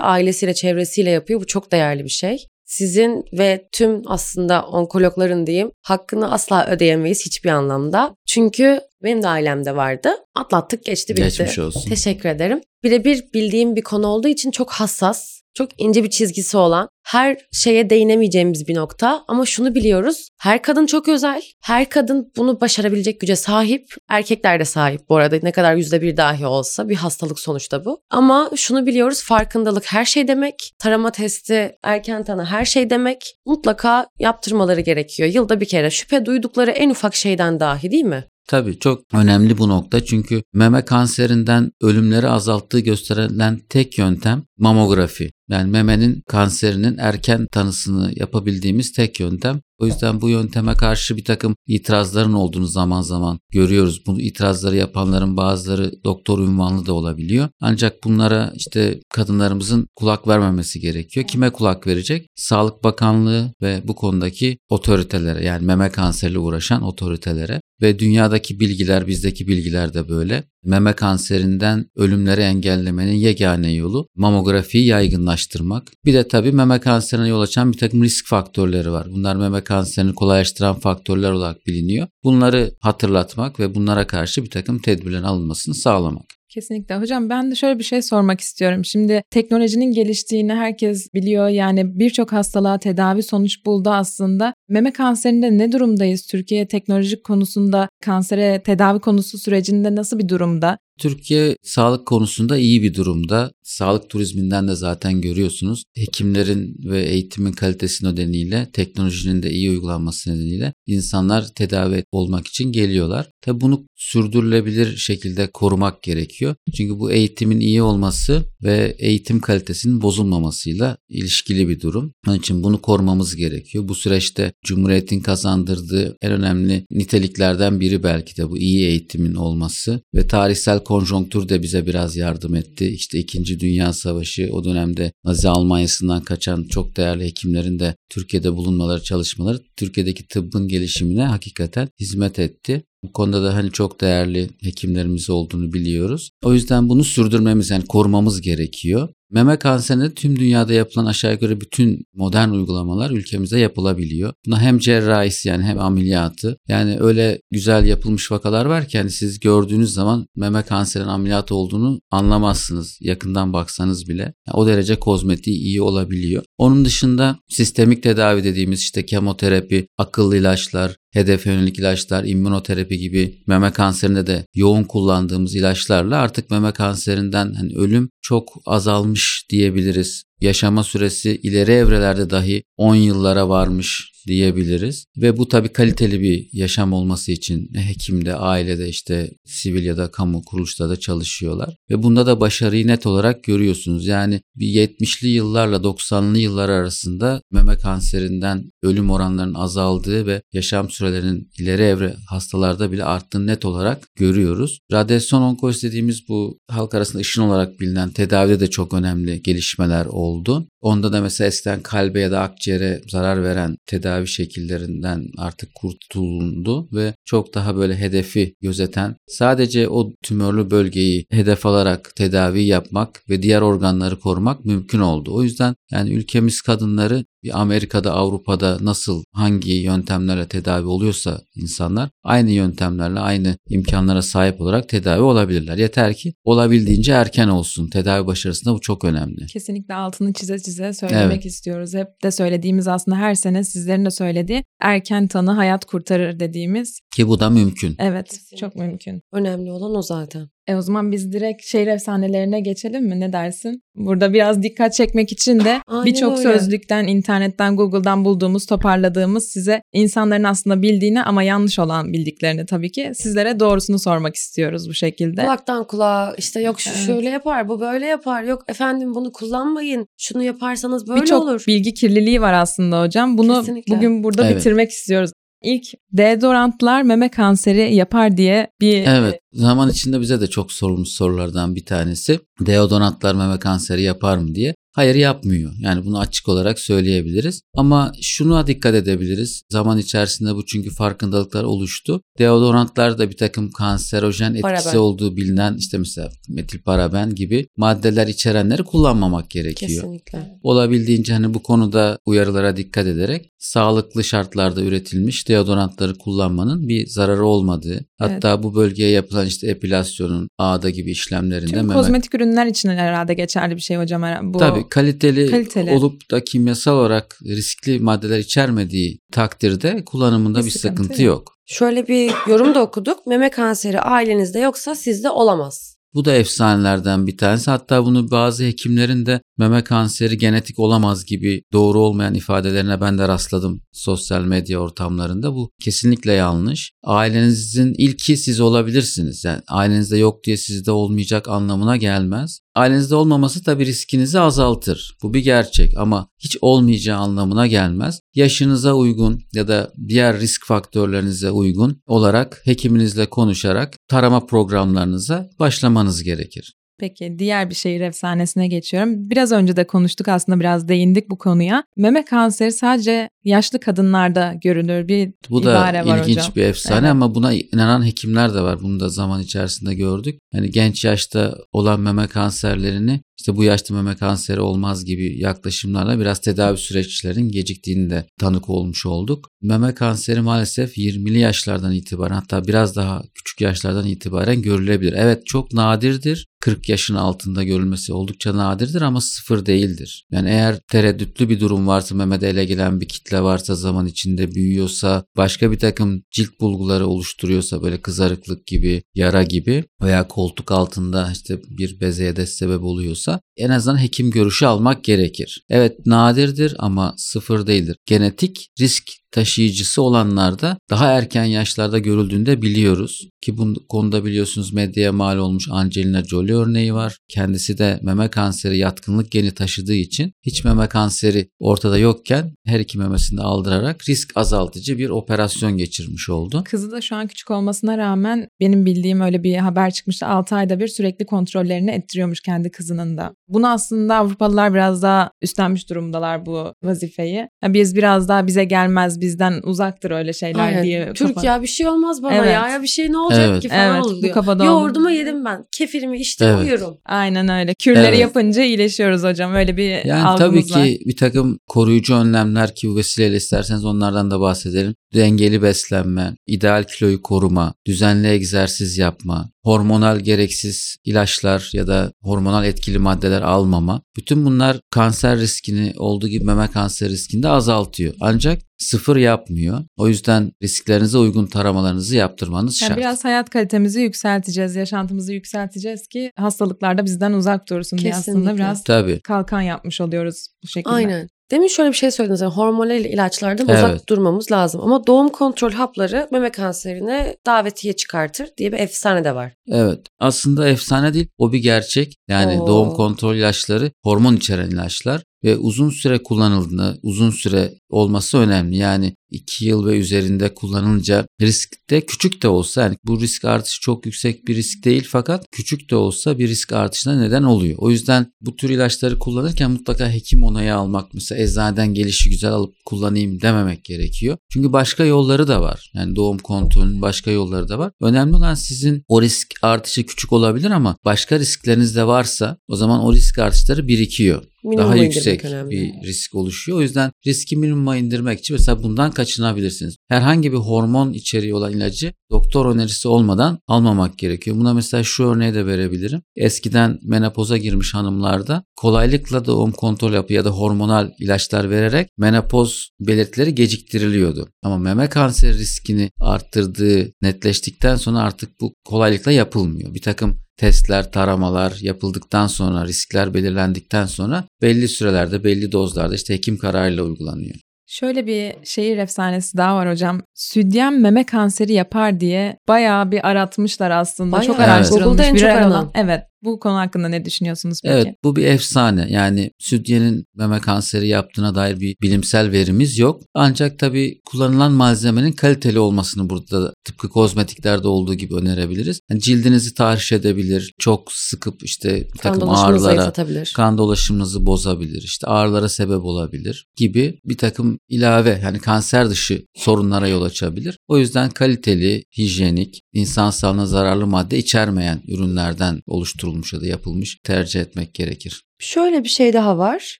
ailesiyle, 0.00 0.54
çevresiyle 0.54 1.10
yapıyor. 1.10 1.40
Bu 1.40 1.46
çok 1.46 1.72
değerli 1.72 2.04
bir 2.04 2.08
şey. 2.08 2.46
Sizin 2.64 3.24
ve 3.32 3.68
tüm 3.72 4.02
aslında 4.06 4.62
onkologların 4.62 5.46
diyeyim 5.46 5.70
hakkını 5.82 6.32
asla 6.32 6.66
ödeyemeyiz 6.66 7.26
hiçbir 7.26 7.50
anlamda. 7.50 8.14
Çünkü 8.26 8.80
benim 9.02 9.22
de 9.22 9.28
ailemde 9.28 9.76
vardı. 9.76 10.10
Atlattık 10.34 10.84
geçti 10.84 11.12
bitti. 11.16 11.22
Geçmiş 11.22 11.58
olsun. 11.58 11.88
Teşekkür 11.88 12.28
ederim. 12.28 12.60
Birebir 12.84 13.24
bildiğim 13.34 13.76
bir 13.76 13.82
konu 13.82 14.06
olduğu 14.06 14.28
için 14.28 14.50
çok 14.50 14.70
hassas, 14.70 15.37
çok 15.54 15.68
ince 15.78 16.04
bir 16.04 16.10
çizgisi 16.10 16.56
olan, 16.56 16.88
her 17.04 17.36
şeye 17.52 17.90
değinemeyeceğimiz 17.90 18.68
bir 18.68 18.74
nokta 18.74 19.24
ama 19.28 19.46
şunu 19.46 19.74
biliyoruz. 19.74 20.28
Her 20.40 20.62
kadın 20.62 20.86
çok 20.86 21.08
özel. 21.08 21.42
Her 21.62 21.88
kadın 21.88 22.32
bunu 22.36 22.60
başarabilecek 22.60 23.20
güce 23.20 23.36
sahip. 23.36 23.86
Erkekler 24.08 24.60
de 24.60 24.64
sahip 24.64 25.08
bu 25.08 25.16
arada 25.16 25.38
ne 25.42 25.52
kadar 25.52 25.74
yüzde 25.74 26.02
bir 26.02 26.16
dahi 26.16 26.46
olsa 26.46 26.88
bir 26.88 26.96
hastalık 26.96 27.40
sonuçta 27.40 27.84
bu. 27.84 28.00
Ama 28.10 28.50
şunu 28.56 28.86
biliyoruz 28.86 29.24
farkındalık 29.24 29.84
her 29.86 30.04
şey 30.04 30.28
demek. 30.28 30.72
Tarama 30.78 31.10
testi, 31.12 31.78
erken 31.82 32.24
tanı 32.24 32.44
her 32.44 32.64
şey 32.64 32.90
demek. 32.90 33.36
Mutlaka 33.46 34.06
yaptırmaları 34.18 34.80
gerekiyor. 34.80 35.28
Yılda 35.28 35.60
bir 35.60 35.66
kere 35.66 35.90
şüphe 35.90 36.26
duydukları 36.26 36.70
en 36.70 36.90
ufak 36.90 37.14
şeyden 37.14 37.60
dahi 37.60 37.90
değil 37.90 38.04
mi? 38.04 38.24
Tabii 38.48 38.78
çok 38.78 39.02
önemli 39.14 39.58
bu 39.58 39.68
nokta 39.68 40.04
çünkü 40.04 40.42
meme 40.52 40.84
kanserinden 40.84 41.70
ölümleri 41.82 42.28
azalttığı 42.28 42.80
gösterilen 42.80 43.60
tek 43.68 43.98
yöntem 43.98 44.42
mamografi. 44.58 45.30
Yani 45.50 45.70
memenin 45.70 46.22
kanserinin 46.28 46.96
erken 46.98 47.46
tanısını 47.52 48.12
yapabildiğimiz 48.16 48.92
tek 48.92 49.20
yöntem. 49.20 49.60
O 49.78 49.86
yüzden 49.86 50.20
bu 50.20 50.28
yönteme 50.28 50.74
karşı 50.74 51.16
bir 51.16 51.24
takım 51.24 51.54
itirazların 51.66 52.32
olduğunu 52.32 52.66
zaman 52.66 53.02
zaman 53.02 53.38
görüyoruz. 53.52 54.06
Bu 54.06 54.20
itirazları 54.20 54.76
yapanların 54.76 55.36
bazıları 55.36 55.92
doktor 56.04 56.38
ünvanlı 56.38 56.86
da 56.86 56.92
olabiliyor. 56.92 57.48
Ancak 57.60 58.04
bunlara 58.04 58.52
işte 58.56 59.00
kadınlarımızın 59.10 59.86
kulak 59.96 60.28
vermemesi 60.28 60.80
gerekiyor. 60.80 61.26
Kime 61.26 61.50
kulak 61.50 61.86
verecek? 61.86 62.26
Sağlık 62.36 62.84
Bakanlığı 62.84 63.52
ve 63.62 63.82
bu 63.84 63.94
konudaki 63.94 64.58
otoritelere 64.68 65.44
yani 65.44 65.64
meme 65.66 65.90
kanseriyle 65.90 66.38
uğraşan 66.38 66.82
otoritelere 66.82 67.60
ve 67.82 67.98
dünyadaki 67.98 68.60
bilgiler 68.60 69.06
bizdeki 69.06 69.48
bilgiler 69.48 69.94
de 69.94 70.08
böyle. 70.08 70.44
Meme 70.68 70.92
kanserinden 70.92 71.86
ölümleri 71.96 72.40
engellemenin 72.40 73.12
yegane 73.12 73.72
yolu 73.72 74.08
mamografiyi 74.16 74.86
yaygınlaştırmak. 74.86 75.92
Bir 76.04 76.14
de 76.14 76.28
tabii 76.28 76.52
meme 76.52 76.80
kanserine 76.80 77.28
yol 77.28 77.40
açan 77.40 77.72
bir 77.72 77.78
takım 77.78 78.04
risk 78.04 78.26
faktörleri 78.26 78.92
var. 78.92 79.06
Bunlar 79.10 79.36
meme 79.36 79.64
kanserini 79.64 80.14
kolaylaştıran 80.14 80.78
faktörler 80.80 81.30
olarak 81.30 81.66
biliniyor. 81.66 82.08
Bunları 82.24 82.70
hatırlatmak 82.80 83.60
ve 83.60 83.74
bunlara 83.74 84.06
karşı 84.06 84.44
bir 84.44 84.50
takım 84.50 84.78
tedbirlerin 84.78 85.22
alınmasını 85.22 85.74
sağlamak. 85.74 86.37
Kesinlikle. 86.48 86.96
Hocam 86.96 87.28
ben 87.28 87.50
de 87.50 87.54
şöyle 87.54 87.78
bir 87.78 87.84
şey 87.84 88.02
sormak 88.02 88.40
istiyorum. 88.40 88.84
Şimdi 88.84 89.22
teknolojinin 89.30 89.92
geliştiğini 89.92 90.52
herkes 90.54 91.14
biliyor. 91.14 91.48
Yani 91.48 91.98
birçok 91.98 92.32
hastalığa 92.32 92.78
tedavi 92.78 93.22
sonuç 93.22 93.66
buldu 93.66 93.90
aslında. 93.90 94.54
Meme 94.68 94.92
kanserinde 94.92 95.58
ne 95.58 95.72
durumdayız? 95.72 96.26
Türkiye 96.26 96.68
teknolojik 96.68 97.24
konusunda 97.24 97.88
kansere 98.02 98.62
tedavi 98.62 99.00
konusu 99.00 99.38
sürecinde 99.38 99.94
nasıl 99.94 100.18
bir 100.18 100.28
durumda? 100.28 100.78
Türkiye 100.98 101.56
sağlık 101.62 102.06
konusunda 102.06 102.56
iyi 102.56 102.82
bir 102.82 102.94
durumda. 102.94 103.50
Sağlık 103.68 104.10
turizminden 104.10 104.68
de 104.68 104.74
zaten 104.74 105.20
görüyorsunuz. 105.20 105.84
Hekimlerin 105.94 106.76
ve 106.84 107.02
eğitimin 107.02 107.52
kalitesi 107.52 108.04
nedeniyle, 108.04 108.68
teknolojinin 108.72 109.42
de 109.42 109.50
iyi 109.50 109.70
uygulanması 109.70 110.30
nedeniyle 110.30 110.72
insanlar 110.86 111.54
tedavi 111.54 112.04
olmak 112.12 112.46
için 112.46 112.72
geliyorlar. 112.72 113.30
Tabi 113.40 113.60
bunu 113.60 113.84
sürdürülebilir 113.96 114.96
şekilde 114.96 115.46
korumak 115.46 116.02
gerekiyor. 116.02 116.54
Çünkü 116.76 116.98
bu 116.98 117.12
eğitimin 117.12 117.60
iyi 117.60 117.82
olması 117.82 118.44
ve 118.62 118.96
eğitim 118.98 119.40
kalitesinin 119.40 120.02
bozulmamasıyla 120.02 120.96
ilişkili 121.08 121.68
bir 121.68 121.80
durum. 121.80 122.12
Onun 122.26 122.38
için 122.38 122.62
bunu 122.62 122.82
korumamız 122.82 123.36
gerekiyor. 123.36 123.88
Bu 123.88 123.94
süreçte 123.94 124.52
Cumhuriyet'in 124.64 125.20
kazandırdığı 125.20 126.16
en 126.22 126.32
önemli 126.32 126.86
niteliklerden 126.90 127.80
biri 127.80 128.02
belki 128.02 128.36
de 128.36 128.50
bu 128.50 128.58
iyi 128.58 128.86
eğitimin 128.86 129.34
olması 129.34 130.00
ve 130.14 130.26
tarihsel 130.26 130.84
konjonktür 130.84 131.48
de 131.48 131.62
bize 131.62 131.86
biraz 131.86 132.16
yardım 132.16 132.54
etti. 132.54 132.86
İşte 132.88 133.18
2. 133.18 133.57
Dünya 133.60 133.92
Savaşı 133.92 134.48
o 134.52 134.64
dönemde 134.64 135.12
Nazi 135.24 135.48
Almanya'sından 135.48 136.22
kaçan 136.22 136.64
çok 136.64 136.96
değerli 136.96 137.24
hekimlerin 137.24 137.78
de 137.78 137.94
Türkiye'de 138.10 138.52
bulunmaları, 138.52 139.02
çalışmaları 139.02 139.62
Türkiye'deki 139.76 140.28
tıbbın 140.28 140.68
gelişimine 140.68 141.22
hakikaten 141.22 141.88
hizmet 142.00 142.38
etti. 142.38 142.82
Bu 143.04 143.12
konuda 143.12 143.44
da 143.44 143.54
hani 143.54 143.70
çok 143.72 144.00
değerli 144.00 144.50
hekimlerimiz 144.62 145.30
olduğunu 145.30 145.72
biliyoruz. 145.72 146.30
O 146.44 146.54
yüzden 146.54 146.88
bunu 146.88 147.04
sürdürmemiz 147.04 147.70
yani 147.70 147.84
korumamız 147.86 148.40
gerekiyor. 148.40 149.08
Meme 149.30 149.58
kanserinde 149.58 150.14
tüm 150.14 150.38
dünyada 150.38 150.72
yapılan 150.72 151.06
aşağı 151.06 151.32
yukarı 151.32 151.60
bütün 151.60 152.06
modern 152.14 152.48
uygulamalar 152.48 153.10
ülkemizde 153.10 153.58
yapılabiliyor. 153.58 154.32
Buna 154.46 154.60
hem 154.60 154.78
cerrahisi 154.78 155.48
yani 155.48 155.64
hem 155.64 155.80
ameliyatı 155.80 156.58
yani 156.68 157.00
öyle 157.00 157.40
güzel 157.50 157.84
yapılmış 157.84 158.32
vakalar 158.32 158.64
var 158.64 158.88
ki 158.88 158.98
hani 158.98 159.10
siz 159.10 159.40
gördüğünüz 159.40 159.92
zaman 159.92 160.26
meme 160.36 160.62
kanserinin 160.62 161.08
ameliyat 161.08 161.52
olduğunu 161.52 162.00
anlamazsınız 162.10 162.98
yakından 163.00 163.52
baksanız 163.52 164.08
bile. 164.08 164.22
Yani 164.22 164.54
o 164.54 164.66
derece 164.66 164.96
kozmetiği 164.96 165.56
iyi 165.56 165.82
olabiliyor. 165.82 166.42
Onun 166.58 166.84
dışında 166.84 167.38
sistemik 167.48 168.02
tedavi 168.02 168.44
dediğimiz 168.44 168.80
işte 168.80 169.06
kemoterapi, 169.06 169.86
akıllı 169.98 170.36
ilaçlar, 170.36 170.96
hedef 171.12 171.46
yönelik 171.46 171.78
ilaçlar, 171.78 172.24
immünoterapi 172.24 172.98
gibi 172.98 173.42
meme 173.46 173.70
kanserinde 173.70 174.26
de 174.26 174.46
yoğun 174.54 174.84
kullandığımız 174.84 175.54
ilaçlarla 175.54 176.16
artık 176.16 176.50
meme 176.50 176.72
kanserinden 176.72 177.54
hani 177.54 177.76
ölüm 177.76 178.10
çok 178.22 178.52
azalmış 178.66 179.17
diyebiliriz. 179.50 180.27
Yaşama 180.40 180.84
süresi 180.84 181.40
ileri 181.42 181.72
evrelerde 181.72 182.30
dahi 182.30 182.62
10 182.76 182.94
yıllara 182.94 183.48
varmış 183.48 184.12
diyebiliriz. 184.28 185.04
Ve 185.16 185.38
bu 185.38 185.48
tabii 185.48 185.68
kaliteli 185.68 186.20
bir 186.20 186.48
yaşam 186.52 186.92
olması 186.92 187.32
için 187.32 187.70
hekimde, 187.74 188.34
ailede 188.34 188.88
işte 188.88 189.30
sivil 189.46 189.84
ya 189.84 189.96
da 189.96 190.10
kamu 190.10 190.44
kuruluşta 190.44 190.88
da 190.88 190.96
çalışıyorlar. 191.00 191.76
Ve 191.90 192.02
bunda 192.02 192.26
da 192.26 192.40
başarıyı 192.40 192.86
net 192.86 193.06
olarak 193.06 193.44
görüyorsunuz. 193.44 194.06
Yani 194.06 194.40
bir 194.56 194.66
70'li 194.66 195.28
yıllarla 195.28 195.76
90'lı 195.76 196.38
yıllar 196.38 196.68
arasında 196.68 197.42
meme 197.52 197.78
kanserinden 197.78 198.70
ölüm 198.82 199.10
oranlarının 199.10 199.54
azaldığı 199.54 200.26
ve 200.26 200.42
yaşam 200.52 200.90
sürelerinin 200.90 201.50
ileri 201.58 201.82
evre 201.82 202.14
hastalarda 202.28 202.92
bile 202.92 203.04
arttığını 203.04 203.46
net 203.46 203.64
olarak 203.64 204.08
görüyoruz. 204.16 204.78
Radyasyon 204.92 205.42
onkolojisi 205.42 205.86
dediğimiz 205.86 206.28
bu 206.28 206.58
halk 206.68 206.94
arasında 206.94 207.20
ışın 207.20 207.42
olarak 207.42 207.80
bilinen 207.80 208.10
tedavide 208.10 208.60
de 208.60 208.70
çok 208.70 208.94
önemli 208.94 209.42
gelişmeler 209.42 210.06
oldu 210.06 210.27
oldu. 210.28 210.66
Onda 210.80 211.12
da 211.12 211.20
mesela 211.20 211.48
eskiden 211.48 211.82
kalbe 211.82 212.20
ya 212.20 212.30
da 212.30 212.40
akciğere 212.40 213.02
zarar 213.08 213.44
veren 213.44 213.76
tedavi 213.86 214.28
şekillerinden 214.28 215.26
artık 215.38 215.74
kurtulundu 215.74 216.88
ve 216.92 217.14
çok 217.24 217.54
daha 217.54 217.76
böyle 217.76 217.96
hedefi 217.96 218.54
gözeten 218.62 219.16
sadece 219.26 219.88
o 219.88 220.12
tümörlü 220.22 220.70
bölgeyi 220.70 221.26
hedef 221.30 221.66
alarak 221.66 222.16
tedavi 222.16 222.62
yapmak 222.62 223.22
ve 223.30 223.42
diğer 223.42 223.60
organları 223.60 224.20
korumak 224.20 224.64
mümkün 224.64 225.00
oldu. 225.00 225.34
O 225.34 225.42
yüzden 225.42 225.74
yani 225.92 226.10
ülkemiz 226.10 226.60
kadınları 226.60 227.24
bir 227.42 227.60
Amerika'da, 227.60 228.12
Avrupa'da 228.12 228.78
nasıl 228.80 229.24
hangi 229.32 229.72
yöntemlerle 229.72 230.48
tedavi 230.48 230.86
oluyorsa 230.86 231.40
insanlar 231.56 232.10
aynı 232.22 232.50
yöntemlerle, 232.50 233.20
aynı 233.20 233.56
imkanlara 233.68 234.22
sahip 234.22 234.60
olarak 234.60 234.88
tedavi 234.88 235.22
olabilirler. 235.22 235.76
Yeter 235.76 236.14
ki 236.14 236.34
olabildiğince 236.44 237.12
erken 237.12 237.48
olsun. 237.48 237.90
Tedavi 237.90 238.26
başarısında 238.26 238.74
bu 238.74 238.80
çok 238.80 239.04
önemli. 239.04 239.46
Kesinlikle 239.46 239.94
altını 239.94 240.32
çize 240.32 240.58
çize 240.68 240.92
söylemek 240.92 241.32
Evet. 241.32 241.46
istiyoruz. 241.46 241.94
Hep 241.94 242.08
de 242.22 242.30
söylediğimiz 242.30 242.88
aslında 242.88 243.16
her 243.16 243.34
sene 243.34 243.64
sizlerin 243.64 244.04
de 244.04 244.10
söylediği 244.10 244.64
erken 244.80 245.26
tanı 245.26 245.50
hayat 245.50 245.84
kurtarır 245.84 246.40
dediğimiz. 246.40 247.00
Ki 247.16 247.28
bu 247.28 247.40
da 247.40 247.50
mümkün. 247.50 247.96
Evet 247.98 248.28
Kesinlikle. 248.30 248.56
çok 248.56 248.76
mümkün. 248.76 249.22
Önemli 249.32 249.72
olan 249.72 249.94
o 249.96 250.02
zaten. 250.02 250.48
E 250.68 250.74
o 250.76 250.82
zaman 250.82 251.12
biz 251.12 251.32
direkt 251.32 251.64
şehir 251.64 251.86
efsanelerine 251.86 252.60
geçelim 252.60 253.04
mi? 253.04 253.20
Ne 253.20 253.32
dersin? 253.32 253.82
Burada 253.96 254.32
biraz 254.32 254.62
dikkat 254.62 254.94
çekmek 254.94 255.32
için 255.32 255.60
de 255.64 255.80
birçok 256.04 256.38
sözlükten, 256.38 257.06
internetten, 257.06 257.76
Google'dan 257.76 258.24
bulduğumuz, 258.24 258.66
toparladığımız 258.66 259.44
size 259.44 259.82
insanların 259.92 260.44
aslında 260.44 260.82
bildiğini 260.82 261.22
ama 261.22 261.42
yanlış 261.42 261.78
olan 261.78 262.12
bildiklerini 262.12 262.66
tabii 262.66 262.92
ki 262.92 263.10
sizlere 263.14 263.60
doğrusunu 263.60 263.98
sormak 263.98 264.34
istiyoruz 264.36 264.88
bu 264.88 264.94
şekilde. 264.94 265.42
Kulaktan 265.42 265.86
kulağa 265.86 266.34
işte 266.38 266.60
yok 266.60 266.80
şu 266.80 266.90
Evet. 266.90 267.06
şöyle 267.06 267.28
yapar, 267.28 267.68
bu 267.68 267.80
böyle 267.80 268.06
yapar. 268.06 268.42
Yok 268.42 268.64
efendim 268.68 269.14
bunu 269.14 269.32
kullanmayın. 269.32 270.06
Şunu 270.18 270.42
yaparsanız 270.42 271.08
böyle 271.08 271.20
Birçok 271.20 271.42
olur. 271.42 271.64
bilgi 271.68 271.94
kirliliği 271.94 272.40
var 272.40 272.52
aslında 272.52 273.02
hocam. 273.02 273.38
Bunu 273.38 273.60
Kesinlikle. 273.60 273.96
bugün 273.96 274.24
burada 274.24 274.46
Evet. 274.46 274.56
bitirmek 274.56 274.90
istiyoruz. 274.90 275.30
İlk 275.62 275.84
deodorantlar 276.12 277.02
meme 277.02 277.30
kanseri 277.30 277.94
yapar 277.94 278.36
diye 278.36 278.70
bir 278.80 279.06
Evet. 279.06 279.40
Zaman 279.52 279.90
içinde 279.90 280.20
bize 280.20 280.40
de 280.40 280.46
çok 280.46 280.72
sorulmuş 280.72 281.08
sorulardan 281.08 281.74
bir 281.74 281.84
tanesi. 281.84 282.40
Deodorantlar 282.60 283.34
meme 283.34 283.58
kanseri 283.58 284.02
yapar 284.02 284.38
mı 284.38 284.54
diye. 284.54 284.74
Hayır 284.98 285.14
yapmıyor. 285.14 285.72
Yani 285.80 286.04
bunu 286.04 286.18
açık 286.18 286.48
olarak 286.48 286.78
söyleyebiliriz. 286.78 287.62
Ama 287.76 288.12
şuna 288.22 288.66
dikkat 288.66 288.94
edebiliriz. 288.94 289.62
Zaman 289.70 289.98
içerisinde 289.98 290.54
bu 290.54 290.66
çünkü 290.66 290.90
farkındalıklar 290.90 291.64
oluştu. 291.64 292.22
Deodorantlar 292.38 293.18
da 293.18 293.30
bir 293.30 293.36
takım 293.36 293.70
kanserojen 293.70 294.54
etkisi 294.54 294.62
Paraben. 294.62 294.98
olduğu 294.98 295.36
bilinen 295.36 295.76
işte 295.76 295.98
mesela 295.98 296.30
metilparaben 296.48 297.34
gibi 297.34 297.68
maddeler 297.76 298.26
içerenleri 298.26 298.84
kullanmamak 298.84 299.50
gerekiyor. 299.50 299.90
Kesinlikle. 299.90 300.58
Olabildiğince 300.62 301.32
hani 301.32 301.54
bu 301.54 301.62
konuda 301.62 302.18
uyarılara 302.26 302.76
dikkat 302.76 303.06
ederek 303.06 303.50
sağlıklı 303.58 304.24
şartlarda 304.24 304.82
üretilmiş 304.82 305.48
deodorantları 305.48 306.18
kullanmanın 306.18 306.88
bir 306.88 307.06
zararı 307.06 307.44
olmadığı, 307.44 308.04
hatta 308.18 308.62
bu 308.62 308.74
bölgeye 308.74 309.10
yapılan 309.10 309.46
işte 309.46 309.68
epilasyonun, 309.68 310.48
ağda 310.58 310.90
gibi 310.90 311.10
işlemlerinde 311.10 311.70
Tüm 311.70 311.80
meme- 311.80 311.94
kozmetik 311.94 312.34
ürünler 312.34 312.66
için 312.66 312.88
herhalde 312.88 313.34
geçerli 313.34 313.76
bir 313.76 313.80
şey 313.80 313.96
hocam. 313.96 314.22
Bu 314.54 314.58
Tabii 314.58 314.87
kaliteli, 314.90 315.50
Kaliteli. 315.50 315.90
olup 315.90 316.30
da 316.30 316.44
kimyasal 316.44 316.98
olarak 316.98 317.38
riskli 317.44 317.98
maddeler 317.98 318.38
içermediği 318.38 319.18
takdirde 319.32 320.04
kullanımında 320.04 320.58
Bir 320.58 320.64
bir, 320.64 320.70
sıkıntı 320.70 321.02
sıkıntı, 321.02 321.22
yok. 321.22 321.54
Şöyle 321.66 322.08
bir 322.08 322.32
yorum 322.48 322.74
da 322.74 322.82
okuduk. 322.82 323.26
Meme 323.26 323.50
kanseri 323.50 324.00
ailenizde 324.00 324.58
yoksa 324.58 324.94
sizde 324.94 325.30
olamaz. 325.30 325.98
Bu 326.14 326.24
da 326.24 326.34
efsanelerden 326.34 327.26
bir 327.26 327.36
tanesi. 327.36 327.70
Hatta 327.70 328.04
bunu 328.04 328.30
bazı 328.30 328.64
hekimlerin 328.64 329.26
de 329.26 329.40
meme 329.58 329.84
kanseri 329.84 330.38
genetik 330.38 330.78
olamaz 330.78 331.24
gibi 331.24 331.62
doğru 331.72 332.00
olmayan 332.00 332.34
ifadelerine 332.34 333.00
ben 333.00 333.18
de 333.18 333.28
rastladım 333.28 333.82
sosyal 333.92 334.44
medya 334.44 334.78
ortamlarında. 334.78 335.54
Bu 335.54 335.70
kesinlikle 335.84 336.32
yanlış. 336.32 336.92
Ailenizin 337.04 337.94
ilki 337.98 338.36
siz 338.36 338.60
olabilirsiniz. 338.60 339.44
Yani 339.44 339.62
ailenizde 339.68 340.16
yok 340.16 340.44
diye 340.44 340.56
sizde 340.56 340.90
olmayacak 340.90 341.48
anlamına 341.48 341.96
gelmez. 341.96 342.60
Ailenizde 342.78 343.14
olmaması 343.14 343.64
tabii 343.64 343.86
riskinizi 343.86 344.40
azaltır. 344.40 345.16
Bu 345.22 345.34
bir 345.34 345.40
gerçek 345.40 345.96
ama 345.96 346.28
hiç 346.38 346.56
olmayacağı 346.60 347.18
anlamına 347.18 347.66
gelmez. 347.66 348.20
Yaşınıza 348.34 348.94
uygun 348.94 349.40
ya 349.52 349.68
da 349.68 349.92
diğer 350.08 350.40
risk 350.40 350.66
faktörlerinize 350.66 351.50
uygun 351.50 352.02
olarak 352.06 352.60
hekiminizle 352.64 353.26
konuşarak 353.26 353.96
tarama 354.08 354.46
programlarınıza 354.46 355.50
başlamanız 355.58 356.22
gerekir. 356.22 356.77
Peki 356.98 357.36
diğer 357.38 357.70
bir 357.70 357.74
şehir 357.74 358.00
efsanesine 358.00 358.68
geçiyorum. 358.68 359.30
Biraz 359.30 359.52
önce 359.52 359.76
de 359.76 359.86
konuştuk 359.86 360.28
aslında 360.28 360.60
biraz 360.60 360.88
değindik 360.88 361.30
bu 361.30 361.38
konuya. 361.38 361.84
Meme 361.96 362.24
kanseri 362.24 362.72
sadece 362.72 363.28
yaşlı 363.44 363.80
kadınlarda 363.80 364.54
görülür 364.62 365.08
bir 365.08 365.32
Bu 365.50 365.64
da 365.64 365.72
ibare 365.72 366.06
var 366.06 366.18
ilginç 366.18 366.38
hocam. 366.38 366.52
bir 366.56 366.62
efsane 366.62 366.98
Evet. 366.98 367.10
ama 367.10 367.34
buna 367.34 367.52
inanan 367.52 368.06
hekimler 368.06 368.54
de 368.54 368.60
var. 368.60 368.80
Bunu 368.82 369.00
da 369.00 369.08
zaman 369.08 369.40
içerisinde 369.42 369.94
gördük. 369.94 370.40
Yani 370.54 370.70
genç 370.70 371.04
yaşta 371.04 371.58
olan 371.72 372.00
meme 372.00 372.26
kanserlerini 372.26 373.20
işte 373.40 373.56
bu 373.56 373.64
yaşta 373.64 373.94
meme 373.94 374.16
kanseri 374.16 374.60
olmaz 374.60 375.04
gibi 375.04 375.38
yaklaşımlarla 375.40 376.20
biraz 376.20 376.38
tedavi 376.40 376.78
süreçlerin 376.78 377.48
geciktiğini 377.48 378.10
de 378.10 378.24
tanık 378.40 378.70
olmuş 378.70 379.06
olduk. 379.06 379.48
Meme 379.62 379.94
kanseri 379.94 380.40
maalesef 380.40 380.98
20'li 380.98 381.38
yaşlardan 381.38 381.92
itibaren 381.92 382.34
hatta 382.34 382.64
biraz 382.64 382.96
daha 382.96 383.22
küçük 383.34 383.60
yaşlardan 383.60 384.06
itibaren 384.06 384.62
görülebilir. 384.62 385.12
Evet 385.16 385.46
çok 385.46 385.72
nadirdir. 385.72 386.46
40 386.68 386.88
yaşın 386.88 387.14
altında 387.14 387.64
görülmesi 387.64 388.12
oldukça 388.12 388.56
nadirdir 388.56 389.02
ama 389.02 389.20
sıfır 389.20 389.66
değildir. 389.66 390.26
Yani 390.30 390.48
eğer 390.48 390.78
tereddütlü 390.90 391.48
bir 391.48 391.60
durum 391.60 391.86
varsa 391.86 392.14
memede 392.14 392.48
ele 392.48 392.64
gelen 392.64 393.00
bir 393.00 393.08
kitle 393.08 393.40
varsa 393.40 393.74
zaman 393.74 394.06
içinde 394.06 394.54
büyüyorsa 394.54 395.24
başka 395.36 395.72
bir 395.72 395.78
takım 395.78 396.22
cilt 396.30 396.60
bulguları 396.60 397.06
oluşturuyorsa 397.06 397.82
böyle 397.82 398.00
kızarıklık 398.02 398.66
gibi 398.66 399.02
yara 399.14 399.42
gibi 399.42 399.84
veya 400.02 400.28
koltuk 400.28 400.72
altında 400.72 401.30
işte 401.32 401.60
bir 401.78 402.00
bezeye 402.00 402.36
de 402.36 402.46
sebep 402.46 402.82
oluyorsa 402.82 403.40
en 403.56 403.70
azından 403.70 404.02
hekim 404.02 404.30
görüşü 404.30 404.66
almak 404.66 405.04
gerekir. 405.04 405.64
Evet 405.70 406.06
nadirdir 406.06 406.74
ama 406.78 407.14
sıfır 407.16 407.66
değildir. 407.66 407.96
Genetik 408.06 408.68
risk 408.80 409.04
taşıyıcısı 409.30 410.02
olanlarda 410.02 410.78
daha 410.90 411.12
erken 411.12 411.44
yaşlarda 411.44 411.98
görüldüğünde 411.98 412.62
biliyoruz 412.62 413.28
ki 413.40 413.58
bu 413.58 413.74
konuda 413.88 414.24
biliyorsunuz 414.24 414.72
medyaya 414.72 415.12
mal 415.12 415.36
olmuş 415.38 415.68
Angelina 415.70 416.24
Jolie 416.24 416.54
örneği 416.54 416.94
var. 416.94 417.18
Kendisi 417.28 417.78
de 417.78 418.00
meme 418.02 418.30
kanseri 418.30 418.78
yatkınlık 418.78 419.30
geni 419.30 419.54
taşıdığı 419.54 419.94
için 419.94 420.32
hiç 420.42 420.64
meme 420.64 420.88
kanseri 420.88 421.48
ortada 421.58 421.98
yokken 421.98 422.52
her 422.66 422.80
iki 422.80 422.98
memesini 422.98 423.40
aldırarak 423.40 424.08
risk 424.08 424.36
azaltıcı 424.36 424.98
bir 424.98 425.10
operasyon 425.10 425.76
geçirmiş 425.76 426.28
oldu. 426.28 426.64
Kızı 426.64 426.90
da 426.90 427.00
şu 427.00 427.16
an 427.16 427.26
küçük 427.26 427.50
olmasına 427.50 427.98
rağmen 427.98 428.48
benim 428.60 428.86
bildiğim 428.86 429.20
öyle 429.20 429.42
bir 429.42 429.56
haber 429.56 429.90
çıkmıştı. 429.90 430.26
6 430.26 430.54
ayda 430.56 430.80
bir 430.80 430.88
sürekli 430.88 431.26
kontrollerini 431.26 431.90
ettiriyormuş 431.90 432.40
kendi 432.40 432.70
kızının 432.70 433.16
da. 433.16 433.34
Bunu 433.48 433.68
aslında 433.68 434.16
Avrupalılar 434.16 434.74
biraz 434.74 435.02
daha 435.02 435.30
üstlenmiş 435.42 435.90
durumdalar 435.90 436.46
bu 436.46 436.74
vazifeyi. 436.82 437.48
Biz 437.64 437.96
biraz 437.96 438.28
daha 438.28 438.46
bize 438.46 438.64
gelmez 438.64 439.17
bizden 439.20 439.60
uzaktır 439.64 440.10
öyle 440.10 440.32
şeyler 440.32 440.60
Aynen. 440.60 440.84
diye. 440.84 441.12
Türk 441.12 441.34
kafa- 441.34 441.46
ya 441.46 441.62
bir 441.62 441.66
şey 441.66 441.86
olmaz 441.88 442.22
bana 442.22 442.34
Evet. 442.34 442.52
ya. 442.54 442.68
ya 442.68 442.82
bir 442.82 442.86
şey 442.86 443.12
ne 443.12 443.18
olacak 443.18 443.46
Evet. 443.48 443.62
ki 443.62 443.68
falan 443.68 443.94
Evet, 443.94 444.04
bu 444.04 444.08
oluyor. 444.08 444.34
kafada 444.34 444.64
Yoğurdumu 444.64 445.10
yedim 445.10 445.44
ben. 445.44 445.64
Kefirimi 445.72 446.18
içtim 446.20 446.46
Evet. 446.48 446.58
uyuyorum. 446.60 446.98
Aynen 447.06 447.48
öyle. 447.48 447.74
Kürleri 447.74 448.06
Evet. 448.06 448.18
yapınca 448.18 448.62
iyileşiyoruz 448.62 449.22
hocam. 449.22 449.54
Öyle 449.54 449.76
bir 449.76 450.04
Yani 450.04 450.22
algımız 450.22 450.68
tabii 450.68 450.80
var. 450.80 450.86
ki 450.86 450.98
bir 451.06 451.16
takım 451.16 451.58
koruyucu 451.68 452.14
önlemler 452.14 452.74
ki 452.74 452.88
bu 452.88 452.96
vesileyle 452.96 453.36
isterseniz 453.36 453.84
onlardan 453.84 454.30
da 454.30 454.40
bahsedelim. 454.40 454.94
Dengeli 455.14 455.62
beslenme, 455.62 456.34
ideal 456.46 456.84
kiloyu 456.84 457.22
koruma, 457.22 457.74
düzenli 457.86 458.28
egzersiz 458.28 458.98
yapma, 458.98 459.50
hormonal 459.64 460.18
gereksiz 460.20 460.96
ilaçlar 461.04 461.70
ya 461.72 461.86
da 461.86 462.12
hormonal 462.22 462.64
etkili 462.64 462.98
maddeler 462.98 463.42
almama. 463.42 464.02
Bütün 464.16 464.44
bunlar 464.44 464.80
kanser 464.90 465.38
riskini 465.38 465.92
olduğu 465.96 466.28
gibi 466.28 466.44
meme 466.44 466.68
kanser 466.68 467.08
riskini 467.08 467.42
de 467.42 467.48
azaltıyor. 467.48 468.14
Ancak 468.20 468.58
sıfır 468.78 469.16
yapmıyor. 469.16 469.80
O 469.96 470.08
yüzden 470.08 470.52
risklerinize 470.62 471.18
uygun 471.18 471.46
taramalarınızı 471.46 472.16
yaptırmanız 472.16 472.82
Yani 472.82 472.88
şart. 472.88 472.98
biraz 472.98 473.24
hayat 473.24 473.50
kalitemizi 473.50 474.00
yükselteceğiz, 474.00 474.76
yaşantımızı 474.76 475.32
yükselteceğiz 475.32 476.06
ki 476.06 476.32
hastalıklar 476.36 476.98
da 476.98 477.04
bizden 477.04 477.32
uzak 477.32 477.68
dursun 477.70 477.98
diye 477.98 478.14
aslında 478.14 478.38
Kesinlikle. 478.38 478.56
biraz 478.64 478.84
Tabii. 478.84 479.20
kalkan 479.20 479.60
yapmış 479.60 480.00
oluyoruz 480.00 480.46
bu 480.64 480.68
şekilde. 480.68 480.94
Aynen. 480.94 481.28
Demin 481.50 481.68
şöyle 481.68 481.90
bir 481.90 481.96
şey 481.96 482.10
söylediniz. 482.10 482.40
Yani 482.40 482.52
hormonal 482.52 483.04
ilaçlardan 483.04 483.68
Evet. 483.68 483.84
uzak 483.84 484.08
durmamız 484.08 484.52
lazım. 484.52 484.80
Ama 484.80 485.06
doğum 485.06 485.28
kontrol 485.28 485.72
hapları 485.72 486.28
meme 486.32 486.50
kanserine 486.50 487.36
davetiye 487.46 487.96
çıkartır 487.96 488.48
diye 488.58 488.72
bir 488.72 488.78
efsane 488.78 489.24
de 489.24 489.34
var. 489.34 489.52
Evet. 489.68 489.98
Aslında 490.18 490.68
efsane 490.68 491.14
değil. 491.14 491.28
O 491.38 491.52
bir 491.52 491.58
gerçek. 491.58 492.16
Yani 492.28 492.60
Oo. 492.60 492.66
doğum 492.66 492.94
kontrol 492.94 493.34
ilaçları 493.34 493.90
hormon 494.04 494.36
içeren 494.36 494.70
ilaçlar 494.70 495.22
ve 495.44 495.56
uzun 495.56 495.90
süre 495.90 496.22
kullanıldığında 496.22 496.98
uzun 497.02 497.30
süre 497.30 497.74
olması 497.90 498.38
önemli. 498.38 498.76
Yani 498.76 499.14
2 499.30 499.64
yıl 499.64 499.86
ve 499.86 499.98
üzerinde 499.98 500.54
kullanılınca 500.54 501.26
risk 501.40 501.90
de 501.90 502.00
küçük 502.00 502.42
de 502.42 502.48
olsa 502.48 502.82
yani 502.82 502.96
bu 503.04 503.20
risk 503.20 503.44
artışı 503.44 503.80
çok 503.80 504.06
yüksek 504.06 504.48
bir 504.48 504.56
risk 504.56 504.84
değil 504.84 505.06
fakat 505.08 505.46
küçük 505.52 505.90
de 505.90 505.96
olsa 505.96 506.38
bir 506.38 506.48
risk 506.48 506.72
artışına 506.72 507.20
neden 507.20 507.42
oluyor. 507.42 507.74
O 507.78 507.90
yüzden 507.90 508.32
bu 508.40 508.56
tür 508.56 508.70
ilaçları 508.70 509.18
kullanırken 509.18 509.70
mutlaka 509.70 510.10
hekim 510.10 510.44
onayı 510.44 510.74
almak 510.74 511.14
mesela 511.14 511.42
eczaneden 511.42 511.94
gelişi 511.94 512.30
güzel 512.30 512.52
alıp 512.52 512.74
kullanayım 512.84 513.40
dememek 513.40 513.84
gerekiyor. 513.84 514.36
Çünkü 514.52 514.72
başka 514.72 515.04
yolları 515.04 515.48
da 515.48 515.62
var. 515.62 515.90
Yani 515.94 516.16
doğum 516.16 516.38
kontrolünün 516.38 517.02
başka 517.02 517.30
yolları 517.30 517.68
da 517.68 517.78
var. 517.78 517.92
Önemli 518.00 518.36
olan 518.36 518.54
sizin 518.54 519.04
o 519.08 519.22
risk 519.22 519.54
artışı 519.62 520.06
küçük 520.06 520.32
olabilir 520.32 520.70
ama 520.70 520.96
başka 521.04 521.38
riskleriniz 521.38 521.96
de 521.96 522.06
varsa 522.06 522.56
o 522.68 522.76
zaman 522.76 523.00
o 523.00 523.14
risk 523.14 523.38
artışları 523.38 523.88
birikiyor. 523.88 524.42
Minimuma 524.64 524.88
daha 524.88 524.96
yüksek 524.96 525.44
önemli. 525.44 525.70
bir 525.70 526.06
risk 526.08 526.34
oluşuyor. 526.34 526.78
O 526.78 526.82
yüzden 526.82 527.12
riski 527.26 527.56
minimuma 527.56 527.96
indirmek 527.96 528.38
için 528.38 528.54
mesela 528.54 528.82
bundan 528.82 529.10
kaçınabilirsiniz. 529.10 529.96
Herhangi 530.08 530.52
bir 530.52 530.56
hormon 530.56 531.12
içeriği 531.12 531.54
olan 531.54 531.72
ilacı 531.72 532.12
doktor 532.30 532.74
önerisi 532.74 533.08
olmadan 533.08 533.58
almamak 533.66 534.18
gerekiyor. 534.18 534.56
Buna 534.56 534.74
mesela 534.74 535.04
şu 535.04 535.24
örneği 535.24 535.54
de 535.54 535.66
verebilirim. 535.66 536.22
Eskiden 536.36 536.98
menopoza 537.02 537.56
girmiş 537.56 537.94
hanımlarda 537.94 538.64
kolaylıkla 538.76 539.46
doğum 539.46 539.72
kontrol 539.72 540.12
yapı 540.12 540.32
ya 540.32 540.44
da 540.44 540.50
hormonal 540.50 541.10
ilaçlar 541.18 541.70
vererek 541.70 542.08
menopoz 542.18 542.90
belirtileri 543.00 543.54
geciktiriliyordu. 543.54 544.48
Ama 544.62 544.78
meme 544.78 545.08
kanseri 545.08 545.58
riskini 545.58 546.10
arttırdığı 546.20 547.12
netleştikten 547.22 547.96
sonra 547.96 548.18
artık 548.18 548.50
bu 548.60 548.74
kolaylıkla 548.84 549.32
yapılmıyor. 549.32 549.94
Bir 549.94 550.02
takım 550.02 550.40
testler, 550.58 551.12
taramalar 551.12 551.76
yapıldıktan 551.80 552.46
sonra, 552.46 552.86
riskler 552.86 553.34
belirlendikten 553.34 554.06
sonra 554.06 554.44
belli 554.62 554.88
sürelerde, 554.88 555.44
belli 555.44 555.72
dozlarda 555.72 556.14
işte 556.14 556.34
hekim 556.34 556.58
kararıyla 556.58 557.02
uygulanıyor. 557.02 557.54
Şöyle 557.90 558.26
bir 558.26 558.54
şehir 558.64 558.98
efsanesi 558.98 559.56
daha 559.56 559.76
var 559.76 559.90
hocam. 559.90 560.20
Südyen 560.34 561.00
meme 561.00 561.26
kanseri 561.26 561.72
yapar 561.72 562.20
diye 562.20 562.56
bayağı 562.68 563.10
bir 563.10 563.28
aratmışlar 563.28 563.90
aslında. 563.90 564.32
Bayağı. 564.32 564.46
Çok 564.46 564.56
Evet. 564.56 564.68
araştırılmış. 564.68 565.04
Google'da 565.04 565.24
en 565.24 565.34
çok 565.34 565.48
viral 565.48 565.56
aranan. 565.56 565.90
Evet. 565.94 566.22
Bu 566.44 566.60
konu 566.60 566.76
hakkında 566.76 567.08
ne 567.08 567.24
düşünüyorsunuz 567.24 567.80
peki? 567.82 567.94
Evet 567.94 568.14
bu 568.24 568.36
bir 568.36 568.44
efsane 568.44 569.06
yani 569.10 569.50
sütyenin 569.58 570.24
meme 570.34 570.60
kanseri 570.60 571.08
yaptığına 571.08 571.54
dair 571.54 571.80
bir 571.80 571.96
bilimsel 572.02 572.52
verimiz 572.52 572.98
yok. 572.98 573.22
Ancak 573.34 573.78
tabii 573.78 574.20
kullanılan 574.24 574.72
malzemenin 574.72 575.32
kaliteli 575.32 575.78
olmasını 575.78 576.30
burada 576.30 576.74
tıpkı 576.84 577.08
kozmetiklerde 577.08 577.88
olduğu 577.88 578.14
gibi 578.14 578.34
önerebiliriz. 578.34 579.00
Yani 579.10 579.20
cildinizi 579.20 579.74
tahriş 579.74 580.12
edebilir, 580.12 580.74
çok 580.78 581.12
sıkıp 581.12 581.62
işte 581.62 581.96
bir 581.96 582.18
Kan 582.18 582.32
takım 582.32 582.40
dolaşımını 582.40 582.92
ağrılara, 582.92 583.12
kan 583.56 583.78
dolaşımınızı 583.78 584.46
bozabilir, 584.46 585.02
işte 585.02 585.26
ağrılara 585.26 585.68
sebep 585.68 586.04
olabilir 586.04 586.66
gibi 586.76 587.20
bir 587.24 587.38
takım 587.38 587.78
ilave 587.88 588.40
yani 588.42 588.58
kanser 588.58 589.10
dışı 589.10 589.44
sorunlara 589.56 590.08
yol 590.08 590.22
açabilir. 590.22 590.78
O 590.88 590.98
yüzden 590.98 591.30
kaliteli, 591.30 592.04
hijyenik, 592.18 592.80
insan 592.98 593.30
sağlığına 593.30 593.66
zararlı 593.66 594.06
madde 594.06 594.38
içermeyen 594.38 595.02
ürünlerden 595.08 595.82
oluşturulmuş 595.86 596.52
ya 596.52 596.60
da 596.60 596.66
yapılmış 596.66 597.18
tercih 597.24 597.60
etmek 597.60 597.94
gerekir. 597.94 598.47
Şöyle 598.60 599.04
bir 599.04 599.08
şey 599.08 599.32
daha 599.32 599.58
var. 599.58 599.98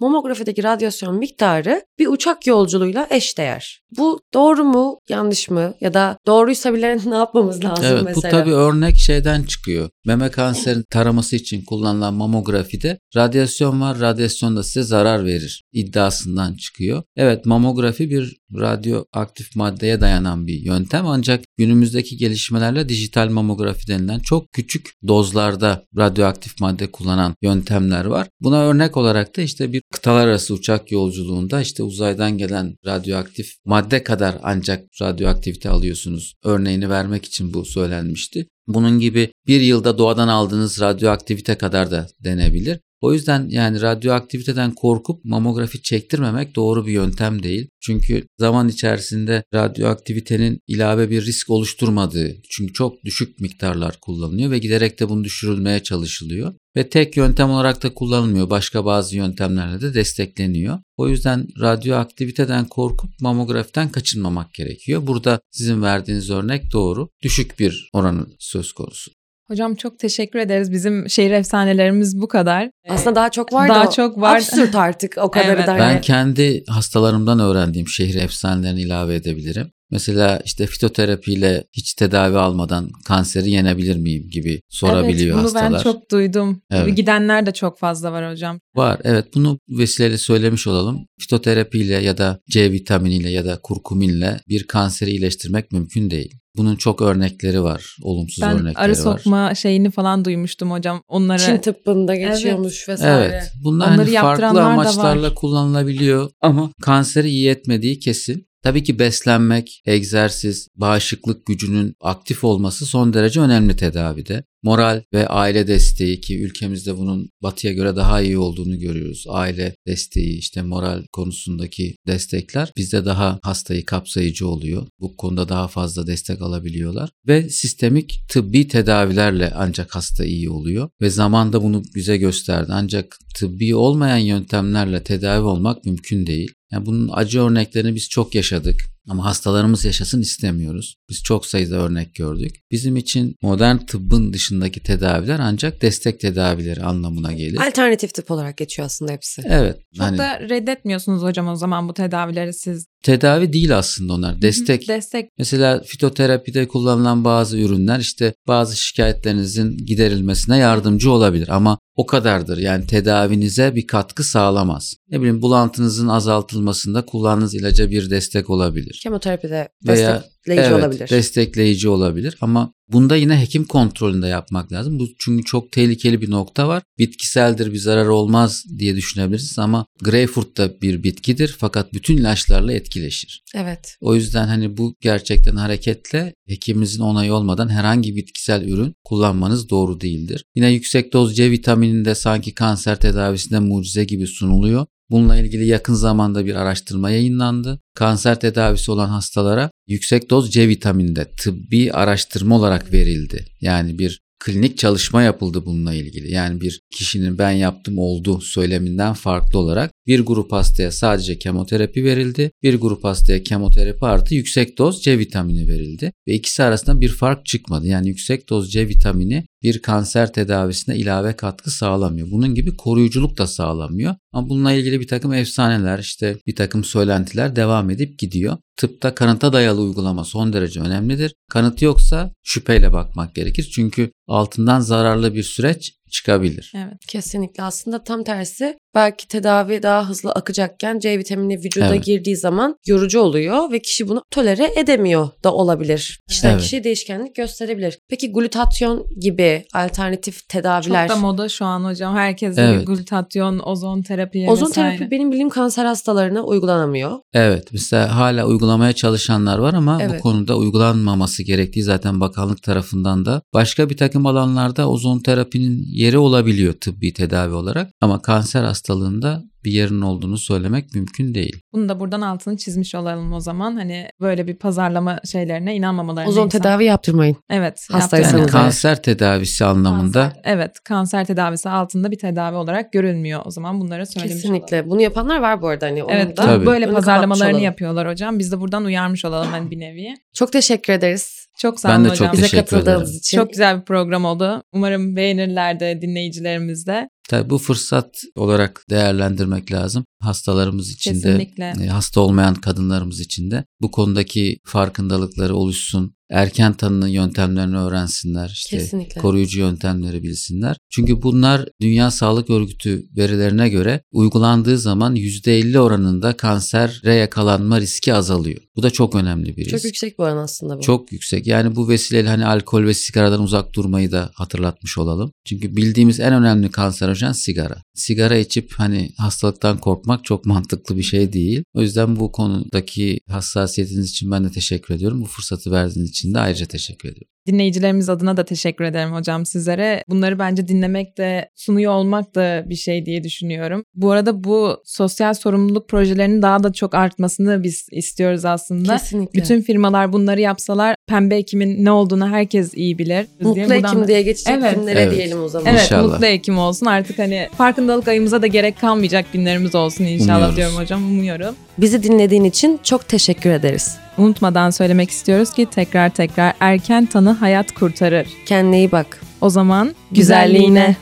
Mamografideki 0.00 0.62
radyasyon 0.62 1.18
miktarı 1.18 1.82
bir 1.98 2.06
uçak 2.06 2.46
yolculuğuyla 2.46 3.06
eşdeğer. 3.10 3.80
Bu 3.98 4.20
doğru 4.34 4.64
mu, 4.64 4.98
yanlış 5.08 5.50
mı? 5.50 5.74
Ya 5.80 5.94
da 5.94 6.18
doğruysa 6.26 6.74
bile 6.74 6.98
ne 7.06 7.14
yapmamız 7.14 7.64
lazım 7.64 7.84
Evet 7.88 8.02
mesela? 8.04 8.16
bu 8.16 8.20
tabii 8.20 8.54
örnek 8.54 8.96
şeyden 8.96 9.42
çıkıyor. 9.42 9.90
Meme 10.06 10.30
kanserinin 10.30 10.84
taraması 10.90 11.36
için 11.36 11.64
kullanılan 11.64 12.14
mamografide 12.14 12.98
radyasyon 13.16 13.80
var. 13.80 14.00
Radyasyon 14.00 14.56
da 14.56 14.62
size 14.62 14.82
zarar 14.82 15.24
verir 15.24 15.64
iddiasından 15.72 16.54
çıkıyor. 16.54 17.02
Evet 17.16 17.46
mamografi 17.46 18.10
bir 18.10 18.36
radyoaktif 18.54 19.56
maddeye 19.56 20.00
dayanan 20.00 20.46
bir 20.46 20.60
yöntem 20.60 21.06
ancak 21.06 21.44
günümüzdeki 21.56 22.16
gelişmelerle 22.16 22.88
dijital 22.88 23.28
mamografi 23.28 23.88
denilen 23.88 24.18
çok 24.18 24.52
küçük 24.52 24.90
dozlarda 25.08 25.84
radyoaktif 25.96 26.60
madde 26.60 26.90
kullanan 26.90 27.34
yöntemler 27.42 28.04
var. 28.04 28.28
Buna 28.40 28.62
örnek 28.62 28.96
olarak 28.96 29.36
da 29.36 29.42
işte 29.42 29.72
bir 29.72 29.82
kıtalar 29.92 30.28
arası 30.28 30.54
uçak 30.54 30.92
yolculuğunda 30.92 31.60
işte 31.60 31.82
uzaydan 31.82 32.38
gelen 32.38 32.76
radyoaktif 32.86 33.54
madde 33.64 34.04
kadar 34.04 34.38
ancak 34.42 34.84
radyoaktivite 35.02 35.68
alıyorsunuz. 35.68 36.34
Örneğini 36.44 36.90
vermek 36.90 37.24
için 37.24 37.54
bu 37.54 37.64
söylenmişti. 37.64 38.46
Bunun 38.66 39.00
gibi 39.00 39.32
bir 39.46 39.60
yılda 39.60 39.98
doğadan 39.98 40.28
aldığınız 40.28 40.80
radyoaktivite 40.80 41.58
kadar 41.58 41.90
da 41.90 42.08
denebilir. 42.24 42.80
O 43.00 43.12
yüzden 43.12 43.48
yani 43.48 43.80
radyoaktiviteden 43.80 44.74
korkup 44.74 45.24
mamografi 45.24 45.82
çektirmemek 45.82 46.56
doğru 46.56 46.86
bir 46.86 46.92
yöntem 46.92 47.42
değil. 47.42 47.68
Çünkü 47.80 48.26
zaman 48.38 48.68
içerisinde 48.68 49.44
radyoaktivitenin 49.54 50.60
ilave 50.66 51.10
bir 51.10 51.26
risk 51.26 51.50
oluşturmadığı, 51.50 52.36
çünkü 52.50 52.72
çok 52.72 53.04
düşük 53.04 53.40
miktarlar 53.40 53.96
kullanılıyor 54.00 54.50
ve 54.50 54.58
giderek 54.58 55.00
de 55.00 55.08
bunu 55.08 55.24
düşürülmeye 55.24 55.82
çalışılıyor. 55.82 56.54
Ve 56.76 56.88
tek 56.88 57.16
yöntem 57.16 57.50
olarak 57.50 57.82
da 57.82 57.94
kullanılmıyor. 57.94 58.50
Başka 58.50 58.84
bazı 58.84 59.16
yöntemlerle 59.16 59.80
de 59.80 59.94
destekleniyor. 59.94 60.78
O 60.96 61.08
yüzden 61.08 61.48
radyoaktiviteden 61.60 62.64
korkup 62.68 63.20
mamografiden 63.20 63.88
kaçınmamak 63.88 64.54
gerekiyor. 64.54 65.06
Burada 65.06 65.40
sizin 65.50 65.82
verdiğiniz 65.82 66.30
örnek 66.30 66.72
doğru. 66.72 67.08
Düşük 67.22 67.58
bir 67.58 67.90
oranı 67.92 68.26
söz 68.38 68.72
konusu. 68.72 69.10
Hocam 69.48 69.74
çok 69.74 69.98
teşekkür 69.98 70.38
ederiz. 70.38 70.72
Bizim 70.72 71.10
şehir 71.10 71.30
efsanelerimiz 71.30 72.20
bu 72.20 72.28
kadar. 72.28 72.70
Aslında 72.88 73.16
daha 73.16 73.30
çok 73.30 73.52
var 73.52 73.68
Daha 73.68 73.86
da 73.86 73.90
çok 73.90 74.20
var. 74.20 74.36
absürt 74.36 74.74
artık 74.74 75.14
o 75.18 75.30
kadarı 75.30 75.52
Evet. 75.52 75.66
da. 75.66 75.78
Ben 75.78 76.00
kendi 76.00 76.64
hastalarımdan 76.68 77.40
öğrendiğim 77.40 77.88
şehir 77.88 78.14
efsanelerini 78.22 78.80
ilave 78.80 79.14
edebilirim. 79.14 79.70
Mesela 79.90 80.40
işte 80.44 80.66
fitoterapiyle 80.66 81.64
hiç 81.72 81.94
tedavi 81.94 82.38
almadan 82.38 82.90
kanseri 83.06 83.50
yenebilir 83.50 83.96
miyim 83.96 84.28
gibi 84.30 84.60
sorabiliyor 84.68 85.26
evet, 85.26 85.34
bunu 85.34 85.42
hastalar. 85.44 85.72
ben 85.72 85.78
çok 85.78 86.10
duydum. 86.10 86.62
Evet. 86.70 86.96
Gidenler 86.96 87.46
de 87.46 87.52
çok 87.52 87.78
fazla 87.78 88.12
var 88.12 88.32
hocam. 88.32 88.60
Var 88.74 89.00
evet 89.04 89.24
bunu 89.34 89.58
bu 89.68 89.78
vesileyle 89.78 90.18
söylemiş 90.18 90.66
olalım. 90.66 91.06
Fitoterapiyle 91.20 91.94
ya 91.94 92.18
da 92.18 92.40
C 92.50 92.72
vitaminiyle 92.72 93.30
ya 93.30 93.44
da 93.44 93.58
kurkuminle 93.62 94.40
bir 94.48 94.66
kanseri 94.66 95.10
iyileştirmek 95.10 95.72
mümkün 95.72 96.10
değil. 96.10 96.34
Bunun 96.58 96.76
çok 96.76 97.02
örnekleri 97.02 97.62
var, 97.62 97.96
olumsuz 98.02 98.42
Ben 98.42 98.52
örnekleri 98.58 98.78
arı 98.78 98.90
var. 98.90 98.96
sokma 98.96 99.54
şeyini 99.54 99.90
falan 99.90 100.24
duymuştum 100.24 100.70
hocam. 100.70 101.02
Onları 101.08 101.38
Çin 101.38 101.58
tıbbında 101.58 102.14
geçiyormuş 102.14 102.88
vesaire. 102.88 103.24
Evet. 103.32 103.52
Bunlar 103.64 103.86
Onları 103.86 103.98
hani 103.98 104.14
farklı 104.14 104.62
amaçlarla 104.62 105.22
var. 105.26 105.34
kullanılabiliyor 105.34 106.30
ama 106.40 106.70
kanseri 106.82 107.28
iyi 107.28 107.48
etmediği 107.48 107.98
kesin. 107.98 108.48
Tabii 108.62 108.84
ki 108.84 108.98
beslenmek, 108.98 109.82
egzersiz, 109.86 110.68
bağışıklık 110.76 111.46
gücünün 111.46 111.94
aktif 112.00 112.44
olması 112.44 112.86
son 112.86 113.12
derece 113.12 113.40
önemli 113.40 113.76
tedavide. 113.76 114.44
Moral 114.68 115.02
ve 115.14 115.26
aile 115.26 115.66
desteği 115.66 116.20
ki 116.20 116.42
ülkemizde 116.42 116.96
bunun 116.98 117.30
batıya 117.42 117.72
göre 117.72 117.96
daha 117.96 118.22
iyi 118.22 118.38
olduğunu 118.38 118.78
görüyoruz. 118.78 119.24
Aile 119.28 119.74
desteği 119.86 120.38
işte 120.38 120.62
moral 120.62 121.02
konusundaki 121.12 121.96
destekler 122.06 122.72
bizde 122.76 123.04
daha 123.04 123.38
hastayı 123.42 123.84
kapsayıcı 123.84 124.48
oluyor. 124.48 124.86
Bu 125.00 125.16
konuda 125.16 125.48
daha 125.48 125.68
fazla 125.68 126.06
destek 126.06 126.42
alabiliyorlar. 126.42 127.10
Ve 127.26 127.50
sistemik 127.50 128.20
tıbbi 128.28 128.68
tedavilerle 128.68 129.52
ancak 129.56 129.94
hasta 129.94 130.24
iyi 130.24 130.50
oluyor. 130.50 130.88
Ve 131.00 131.10
zamanda 131.10 131.62
bunu 131.62 131.82
bize 131.94 132.16
gösterdi. 132.16 132.72
Ancak 132.74 133.18
tıbbi 133.34 133.74
olmayan 133.74 134.18
yöntemlerle 134.18 135.02
tedavi 135.02 135.44
olmak 135.44 135.84
mümkün 135.84 136.26
değil. 136.26 136.52
Yani 136.72 136.86
bunun 136.86 137.10
acı 137.12 137.40
örneklerini 137.40 137.94
biz 137.94 138.08
çok 138.08 138.34
yaşadık. 138.34 138.84
Ama 139.08 139.24
hastalarımız 139.24 139.84
yaşasın 139.84 140.20
istemiyoruz. 140.20 140.96
Biz 141.10 141.22
çok 141.22 141.46
sayıda 141.46 141.76
örnek 141.76 142.14
gördük. 142.14 142.56
Bizim 142.70 142.96
için 142.96 143.36
modern 143.42 143.76
tıbbın 143.76 144.32
dışındaki 144.32 144.80
tedaviler 144.80 145.38
ancak 145.42 145.82
destek 145.82 146.20
tedavileri 146.20 146.82
anlamına 146.82 147.32
gelir. 147.32 147.58
Alternatif 147.66 148.14
tıp 148.14 148.30
olarak 148.30 148.56
geçiyor 148.56 148.86
aslında 148.86 149.12
hepsi. 149.12 149.42
Evet. 149.46 149.78
çok 149.96 150.06
hani 150.06 150.18
da 150.18 150.40
reddetmiyorsunuz 150.40 151.22
hocam 151.22 151.48
o 151.48 151.56
zaman 151.56 151.88
bu 151.88 151.94
tedavileri 151.94 152.54
siz. 152.54 152.86
Tedavi 153.02 153.52
değil 153.52 153.78
aslında 153.78 154.12
onlar. 154.12 154.42
Destek. 154.42 154.88
Destek. 154.88 155.30
Mesela 155.38 155.82
fitoterapide 155.86 156.68
kullanılan 156.68 157.24
bazı 157.24 157.58
ürünler 157.58 157.98
işte 157.98 158.34
bazı 158.48 158.76
şikayetlerinizin 158.76 159.76
giderilmesine 159.76 160.58
yardımcı 160.58 161.10
olabilir 161.10 161.48
ama 161.48 161.78
o 161.96 162.06
kadardır. 162.06 162.58
Yani 162.58 162.86
tedavinize 162.86 163.74
bir 163.74 163.86
katkı 163.86 164.24
sağlamaz. 164.24 164.94
Ne 165.10 165.18
bileyim 165.18 165.42
bulantınızın 165.42 166.08
azaltılmasında 166.08 167.04
kullandığınız 167.04 167.54
ilaca 167.54 167.90
bir 167.90 168.10
destek 168.10 168.50
olabilir. 168.50 169.00
Kemoterapide 169.02 169.68
Veya 169.86 170.24
destekleyici 170.48 170.74
evet, 170.74 170.84
olabilir. 170.84 171.08
destekleyici 171.08 171.88
olabilir 171.88 172.36
ama 172.40 172.72
bunda 172.92 173.16
yine 173.16 173.40
hekim 173.40 173.64
kontrolünde 173.64 174.26
yapmak 174.26 174.72
lazım. 174.72 174.98
Bu 174.98 175.08
çünkü 175.18 175.44
çok 175.44 175.72
tehlikeli 175.72 176.20
bir 176.20 176.30
nokta 176.30 176.68
var. 176.68 176.82
Bitkiseldir 176.98 177.72
bir 177.72 177.78
zarar 177.78 178.06
olmaz 178.06 178.64
diye 178.78 178.96
düşünebilirsiniz 178.96 179.58
ama 179.58 179.86
greyfurt 180.02 180.56
da 180.56 180.80
bir 180.80 181.02
bitkidir 181.02 181.56
fakat 181.58 181.92
bütün 181.92 182.16
ilaçlarla 182.16 182.72
etkileşir. 182.72 183.42
evet. 183.54 183.96
O 184.00 184.14
yüzden 184.14 184.48
hani 184.48 184.76
bu 184.76 184.94
gerçekten 185.00 185.56
hareketle 185.56 186.34
hekiminizin 186.48 187.02
onayı 187.02 187.34
olmadan 187.34 187.68
herhangi 187.68 188.16
bitkisel 188.16 188.68
ürün 188.68 188.94
kullanmanız 189.04 189.70
doğru 189.70 190.00
değildir. 190.00 190.44
Yine 190.54 190.72
yüksek 190.72 191.12
doz 191.12 191.36
C 191.36 191.50
vitamininde 191.50 192.14
sanki 192.14 192.54
kanser 192.54 193.00
tedavisinde 193.00 193.58
mucize 193.58 194.04
gibi 194.04 194.26
sunuluyor. 194.26 194.86
Bununla 195.10 195.36
ilgili 195.36 195.66
yakın 195.66 195.94
zamanda 195.94 196.46
bir 196.46 196.54
araştırma 196.54 197.10
yayınlandı. 197.10 197.80
Kanser 197.94 198.40
tedavisi 198.40 198.90
olan 198.90 199.08
hastalara 199.08 199.70
yüksek 199.88 200.30
doz 200.30 200.52
C 200.52 200.68
vitamini 200.68 201.16
tıbbi 201.36 201.92
araştırma 201.92 202.56
olarak 202.56 202.92
verildi. 202.92 203.44
Yani 203.60 203.98
bir 203.98 204.22
klinik 204.40 204.78
çalışma 204.78 205.22
yapıldı 205.22 205.66
bununla 205.66 205.94
ilgili. 205.94 206.32
Yani 206.32 206.60
bir 206.60 206.80
kişinin 206.90 207.38
ben 207.38 207.50
yaptım 207.50 207.98
oldu 207.98 208.40
söyleminden 208.40 209.12
farklı 209.12 209.58
olarak 209.58 209.90
Bir 210.08 210.20
grup 210.20 210.52
hastaya 210.52 210.92
sadece 210.92 211.38
kemoterapi 211.38 212.04
verildi. 212.04 212.50
Bir 212.62 212.80
grup 212.80 213.04
hastaya 213.04 213.42
kemoterapi 213.42 214.06
artı 214.06 214.34
yüksek 214.34 214.78
doz 214.78 215.02
C 215.02 215.18
vitamini 215.18 215.68
verildi. 215.68 216.12
Ve 216.28 216.34
ikisi 216.34 216.62
arasında 216.62 217.00
bir 217.00 217.08
fark 217.08 217.46
çıkmadı. 217.46 217.86
Yani 217.86 218.08
yüksek 218.08 218.48
doz 218.48 218.72
C 218.72 218.88
vitamini 218.88 219.44
bir 219.62 219.82
kanser 219.82 220.32
tedavisine 220.32 220.96
ilave 220.96 221.36
katkı 221.36 221.70
sağlamıyor. 221.70 222.30
Bunun 222.30 222.54
gibi 222.54 222.76
koruyuculuk 222.76 223.38
da 223.38 223.46
sağlamıyor. 223.46 224.14
Ama 224.32 224.48
bununla 224.48 224.72
ilgili 224.72 225.00
bir 225.00 225.08
takım 225.08 225.32
efsaneler 225.32 225.98
işte 225.98 226.36
bir 226.46 226.56
takım 226.56 226.84
söylentiler 226.84 227.56
devam 227.56 227.90
edip 227.90 228.18
gidiyor. 228.18 228.56
Tıpta 228.76 229.14
kanıta 229.14 229.52
dayalı 229.52 229.80
uygulama 229.80 230.24
son 230.24 230.52
derece 230.52 230.80
önemlidir. 230.80 231.34
Kanıt 231.50 231.82
yoksa 231.82 232.32
şüpheyle 232.44 232.92
bakmak 232.92 233.34
gerekir. 233.34 233.70
Çünkü 233.74 234.10
altından 234.26 234.80
zararlı 234.80 235.34
bir 235.34 235.42
süreç 235.42 235.94
çıkabilir. 236.10 236.72
Evet. 236.76 236.98
Kesinlikle 237.08 237.62
aslında 237.62 238.04
tam 238.04 238.24
tersi 238.24 238.78
belki 238.94 239.28
tedavi 239.28 239.82
daha 239.82 240.08
hızlı 240.08 240.32
akacakken 240.32 240.98
C 240.98 241.18
vitamini 241.18 241.58
vücuda 241.58 241.86
Evet. 241.86 242.04
girdiği 242.04 242.36
zaman 242.36 242.76
yorucu 242.86 243.20
oluyor 243.20 243.72
ve 243.72 243.78
kişi 243.82 244.08
bunu 244.08 244.22
tolere 244.30 244.70
edemiyor 244.76 245.28
da 245.44 245.54
olabilir. 245.54 246.20
Kişiden 246.28 246.50
Evet. 246.50 246.60
kişiye 246.62 246.84
değişkenlik 246.84 247.34
gösterebilir. 247.36 247.98
Peki 248.08 248.32
glutatyon 248.32 249.06
gibi 249.20 249.64
alternatif 249.74 250.48
tedaviler 250.48 251.08
Çok 251.08 251.16
da 251.16 251.20
moda 251.20 251.48
şu 251.48 251.64
an 251.64 251.84
hocam. 251.84 252.16
Herkes 252.16 252.58
Evet. 252.58 252.86
glutatyon, 252.86 253.58
ozon 253.64 254.02
terapi 254.02 254.46
Ozon 254.50 254.66
vesaire. 254.66 254.96
terapi 254.96 255.10
benim 255.10 255.30
bildiğim 255.30 255.50
kanser 255.50 255.84
hastalarına 255.84 256.42
uygulanamıyor. 256.42 257.18
Evet 257.32 257.68
mesela 257.72 258.16
hala 258.16 258.46
uygulamaya 258.46 258.92
çalışanlar 258.92 259.58
var 259.58 259.74
ama 259.74 259.98
Evet. 260.02 260.18
bu 260.18 260.22
konuda 260.22 260.56
uygulanmaması 260.56 261.42
gerektiği 261.42 261.82
zaten 261.82 262.20
bakanlık 262.20 262.62
tarafından 262.62 263.24
da 263.26 263.42
başka 263.54 263.90
bir 263.90 263.96
takım 263.96 264.26
alanlarda 264.26 264.88
ozon 264.90 265.18
terapinin 265.18 265.82
yeri 265.86 266.18
olabiliyor 266.18 266.72
tıbbi 266.80 267.12
tedavi 267.12 267.54
olarak 267.54 267.90
ama 268.00 268.22
kanser 268.22 268.64
hastalığında 268.78 269.44
bir 269.68 269.72
yerin 269.72 270.00
olduğunu 270.00 270.38
söylemek 270.38 270.94
mümkün 270.94 271.34
değil. 271.34 271.60
Bunu 271.72 271.88
da 271.88 272.00
buradan 272.00 272.20
altını 272.20 272.56
çizmiş 272.56 272.94
olalım 272.94 273.32
o 273.32 273.40
zaman. 273.40 273.76
Hani 273.76 274.08
böyle 274.20 274.46
bir 274.46 274.56
pazarlama 274.56 275.20
şeylerine 275.24 275.76
inanmamalarını. 275.76 276.30
Ozon 276.30 276.46
insan- 276.46 276.58
tedavi 276.62 276.84
yaptırmayın. 276.84 277.36
Evet. 277.50 277.88
Hastaysanız 277.92 278.40
Yani 278.40 278.50
kanser 278.50 279.02
tedavisi 279.02 279.64
anlamında 279.64 280.20
Kanser- 280.22 280.40
evet 280.44 280.80
kanser 280.84 281.24
tedavisi 281.24 281.68
altında 281.68 282.10
bir 282.10 282.18
tedavi 282.18 282.56
olarak 282.56 282.92
görülmüyor 282.92 283.40
o 283.44 283.50
zaman 283.50 283.80
bunları 283.80 284.06
söylemiş 284.06 284.44
olalım. 284.44 284.60
Kesinlikle. 284.60 284.90
Bunu 284.90 285.02
yapanlar 285.02 285.38
var 285.40 285.62
bu 285.62 285.68
arada 285.68 285.86
hani 285.86 286.02
Evet 286.08 286.36
da. 286.36 286.42
Tabii. 286.42 286.66
böyle 286.66 286.90
pazarlamalarını 286.90 287.50
olalım. 287.52 287.64
yapıyorlar 287.64 288.08
hocam. 288.08 288.38
Biz 288.38 288.52
de 288.52 288.60
buradan 288.60 288.84
uyarmış 288.84 289.24
olalım 289.24 289.48
hani 289.50 289.70
bir 289.70 289.78
nevi. 289.80 290.14
Çok 290.34 290.52
teşekkür 290.52 290.92
ederiz 290.92 291.48
Çok 291.58 291.80
sağ 291.80 291.88
Ben 291.88 291.94
olun 291.94 292.04
de 292.04 292.08
hocam. 292.08 292.26
çok 292.26 292.32
bize 292.32 292.42
Teşekkür 292.42 292.62
katıldığınız 292.70 293.02
ederim. 293.08 293.18
için. 293.18 293.38
Çok 293.38 293.50
güzel 293.50 293.80
bir 293.80 293.84
program 293.84 294.24
oldu. 294.24 294.62
Umarım 294.72 295.16
beğenirler 295.16 295.80
de 295.80 295.98
dinleyicilerimiz 296.02 296.86
de. 296.86 297.08
Tabii 297.28 297.50
bu 297.50 297.58
fırsat 297.58 298.22
olarak 298.36 298.84
değerlendirmek 298.90 299.57
lazım. 299.72 300.04
Hastalarımız 300.20 300.90
için 300.90 301.22
de, 301.22 301.50
e, 301.84 301.86
hasta 301.86 302.20
olmayan 302.20 302.54
kadınlarımız 302.54 303.20
için 303.20 303.50
de 303.50 303.64
bu 303.80 303.90
konudaki 303.90 304.58
farkındalıkları 304.64 305.54
oluşsun. 305.56 306.17
Erken 306.30 306.72
tanının 306.72 307.06
yöntemlerini 307.06 307.76
öğrensinler. 307.76 308.48
işte 308.48 308.78
Kesinlikle. 308.78 309.20
koruyucu 309.20 309.60
yöntemleri 309.60 310.22
bilsinler. 310.22 310.76
Çünkü 310.90 311.22
bunlar 311.22 311.68
Dünya 311.80 312.10
Sağlık 312.10 312.50
Örgütü 312.50 313.06
verilerine 313.16 313.68
göre 313.68 314.00
uygulandığı 314.12 314.78
zaman 314.78 315.16
%50 315.16 315.78
oranında 315.78 316.36
kansere 316.36 317.14
yakalanma 317.14 317.80
riski 317.80 318.14
azalıyor. 318.14 318.60
Bu 318.76 318.82
da 318.82 318.90
çok 318.90 319.14
önemli 319.14 319.56
bir 319.56 319.64
risk. 319.64 319.70
Çok 319.70 319.84
yüksek 319.84 320.18
bir 320.18 320.24
oran 320.24 320.36
aslında 320.36 320.78
bu. 320.78 320.80
Çok 320.80 321.12
yüksek. 321.12 321.46
Yani 321.46 321.76
bu 321.76 321.88
vesileyle 321.88 322.28
hani 322.28 322.46
alkol 322.46 322.84
ve 322.84 322.94
sigaradan 322.94 323.42
uzak 323.42 323.74
durmayı 323.74 324.12
da 324.12 324.30
hatırlatmış 324.34 324.98
olalım. 324.98 325.32
Çünkü 325.44 325.76
bildiğimiz 325.76 326.20
en 326.20 326.32
önemli 326.32 326.70
kanserojen 326.70 327.32
sigara. 327.32 327.82
Sigara 327.94 328.36
içip 328.36 328.72
hani 328.76 329.10
hastalıktan 329.16 329.78
korkmak 329.78 330.24
çok 330.24 330.46
mantıklı 330.46 330.96
bir 330.96 331.02
şey 331.02 331.32
değil. 331.32 331.62
O 331.74 331.82
yüzden 331.82 332.16
bu 332.16 332.32
konudaki 332.32 333.20
hassasiyetiniz 333.28 334.10
için 334.10 334.30
ben 334.30 334.44
de 334.44 334.50
teşekkür 334.50 334.94
ediyorum. 334.94 335.20
Bu 335.20 335.26
fırsatı 335.26 335.70
verdiğiniz 335.70 336.10
için 336.10 336.17
de 336.24 336.38
ayrıca 336.40 336.66
teşekkür 336.66 337.08
ediyorum. 337.08 337.28
Dinleyicilerimiz 337.46 338.08
adına 338.08 338.36
da 338.36 338.44
teşekkür 338.44 338.84
ederim 338.84 339.12
hocam 339.12 339.46
sizlere. 339.46 340.02
Bunları 340.08 340.38
bence 340.38 340.68
dinlemek 340.68 341.18
de 341.18 341.50
sunuyor 341.54 341.92
olmak 341.92 342.34
da 342.34 342.64
bir 342.68 342.74
şey 342.74 343.06
diye 343.06 343.24
düşünüyorum. 343.24 343.84
Bu 343.94 344.10
arada 344.10 344.44
bu 344.44 344.76
sosyal 344.84 345.34
sorumluluk 345.34 345.88
projelerinin 345.88 346.42
daha 346.42 346.62
da 346.62 346.72
çok 346.72 346.94
artmasını 346.94 347.62
biz 347.62 347.86
istiyoruz 347.92 348.44
aslında. 348.44 348.92
Kesinlikle. 348.98 349.40
Bütün 349.42 349.60
firmalar 349.62 350.12
bunları 350.12 350.40
yapsalar 350.40 350.96
pembe 351.06 351.36
ekimin 351.36 351.84
ne 351.84 351.90
olduğunu 351.90 352.28
herkes 352.28 352.74
iyi 352.74 352.98
bilir. 352.98 353.26
Mutlu 353.40 353.54
Diye 353.54 353.66
buradan 353.66 353.78
Ekim 353.96 354.08
diye 354.08 354.22
geçecek 354.22 354.54
Evet. 354.58 354.74
günlere 354.74 355.00
Evet. 355.00 355.16
diyelim 355.16 355.42
o 355.42 355.48
zaman. 355.48 355.66
Evet 355.66 355.82
İnşallah. 355.82 356.12
mutlu 356.12 356.26
Ekim 356.26 356.58
olsun 356.58 356.86
artık 356.86 357.18
hani 357.18 357.48
farkındalık 357.58 358.08
ayımıza 358.08 358.42
da 358.42 358.46
gerek 358.46 358.80
kalmayacak 358.80 359.26
günlerimiz 359.32 359.74
olsun 359.74 360.04
inşallah 360.04 360.34
Umuyoruz. 360.36 360.56
diyorum 360.56 360.76
hocam 360.76 361.04
umuyorum. 361.04 361.54
Bizi 361.78 362.02
dinlediğin 362.02 362.44
için 362.44 362.80
çok 362.82 363.08
teşekkür 363.08 363.50
ederiz. 363.50 363.98
Unutmadan 364.18 364.70
söylemek 364.70 365.10
istiyoruz 365.10 365.52
ki 365.54 365.66
tekrar 365.70 366.10
tekrar 366.10 366.54
erken 366.60 367.06
tanı 367.06 367.30
hayat 367.30 367.74
kurtarır. 367.74 368.28
Kendine 368.46 368.78
iyi 368.78 368.92
bak. 368.92 369.20
O 369.40 369.50
zaman 369.50 369.94
Güzelliğine. 370.10 370.66
güzelliğine. 370.68 370.96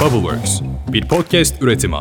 Bubbleworks 0.00 0.60
bir 0.92 1.08
podcast 1.08 1.62
üretimi. 1.62 1.96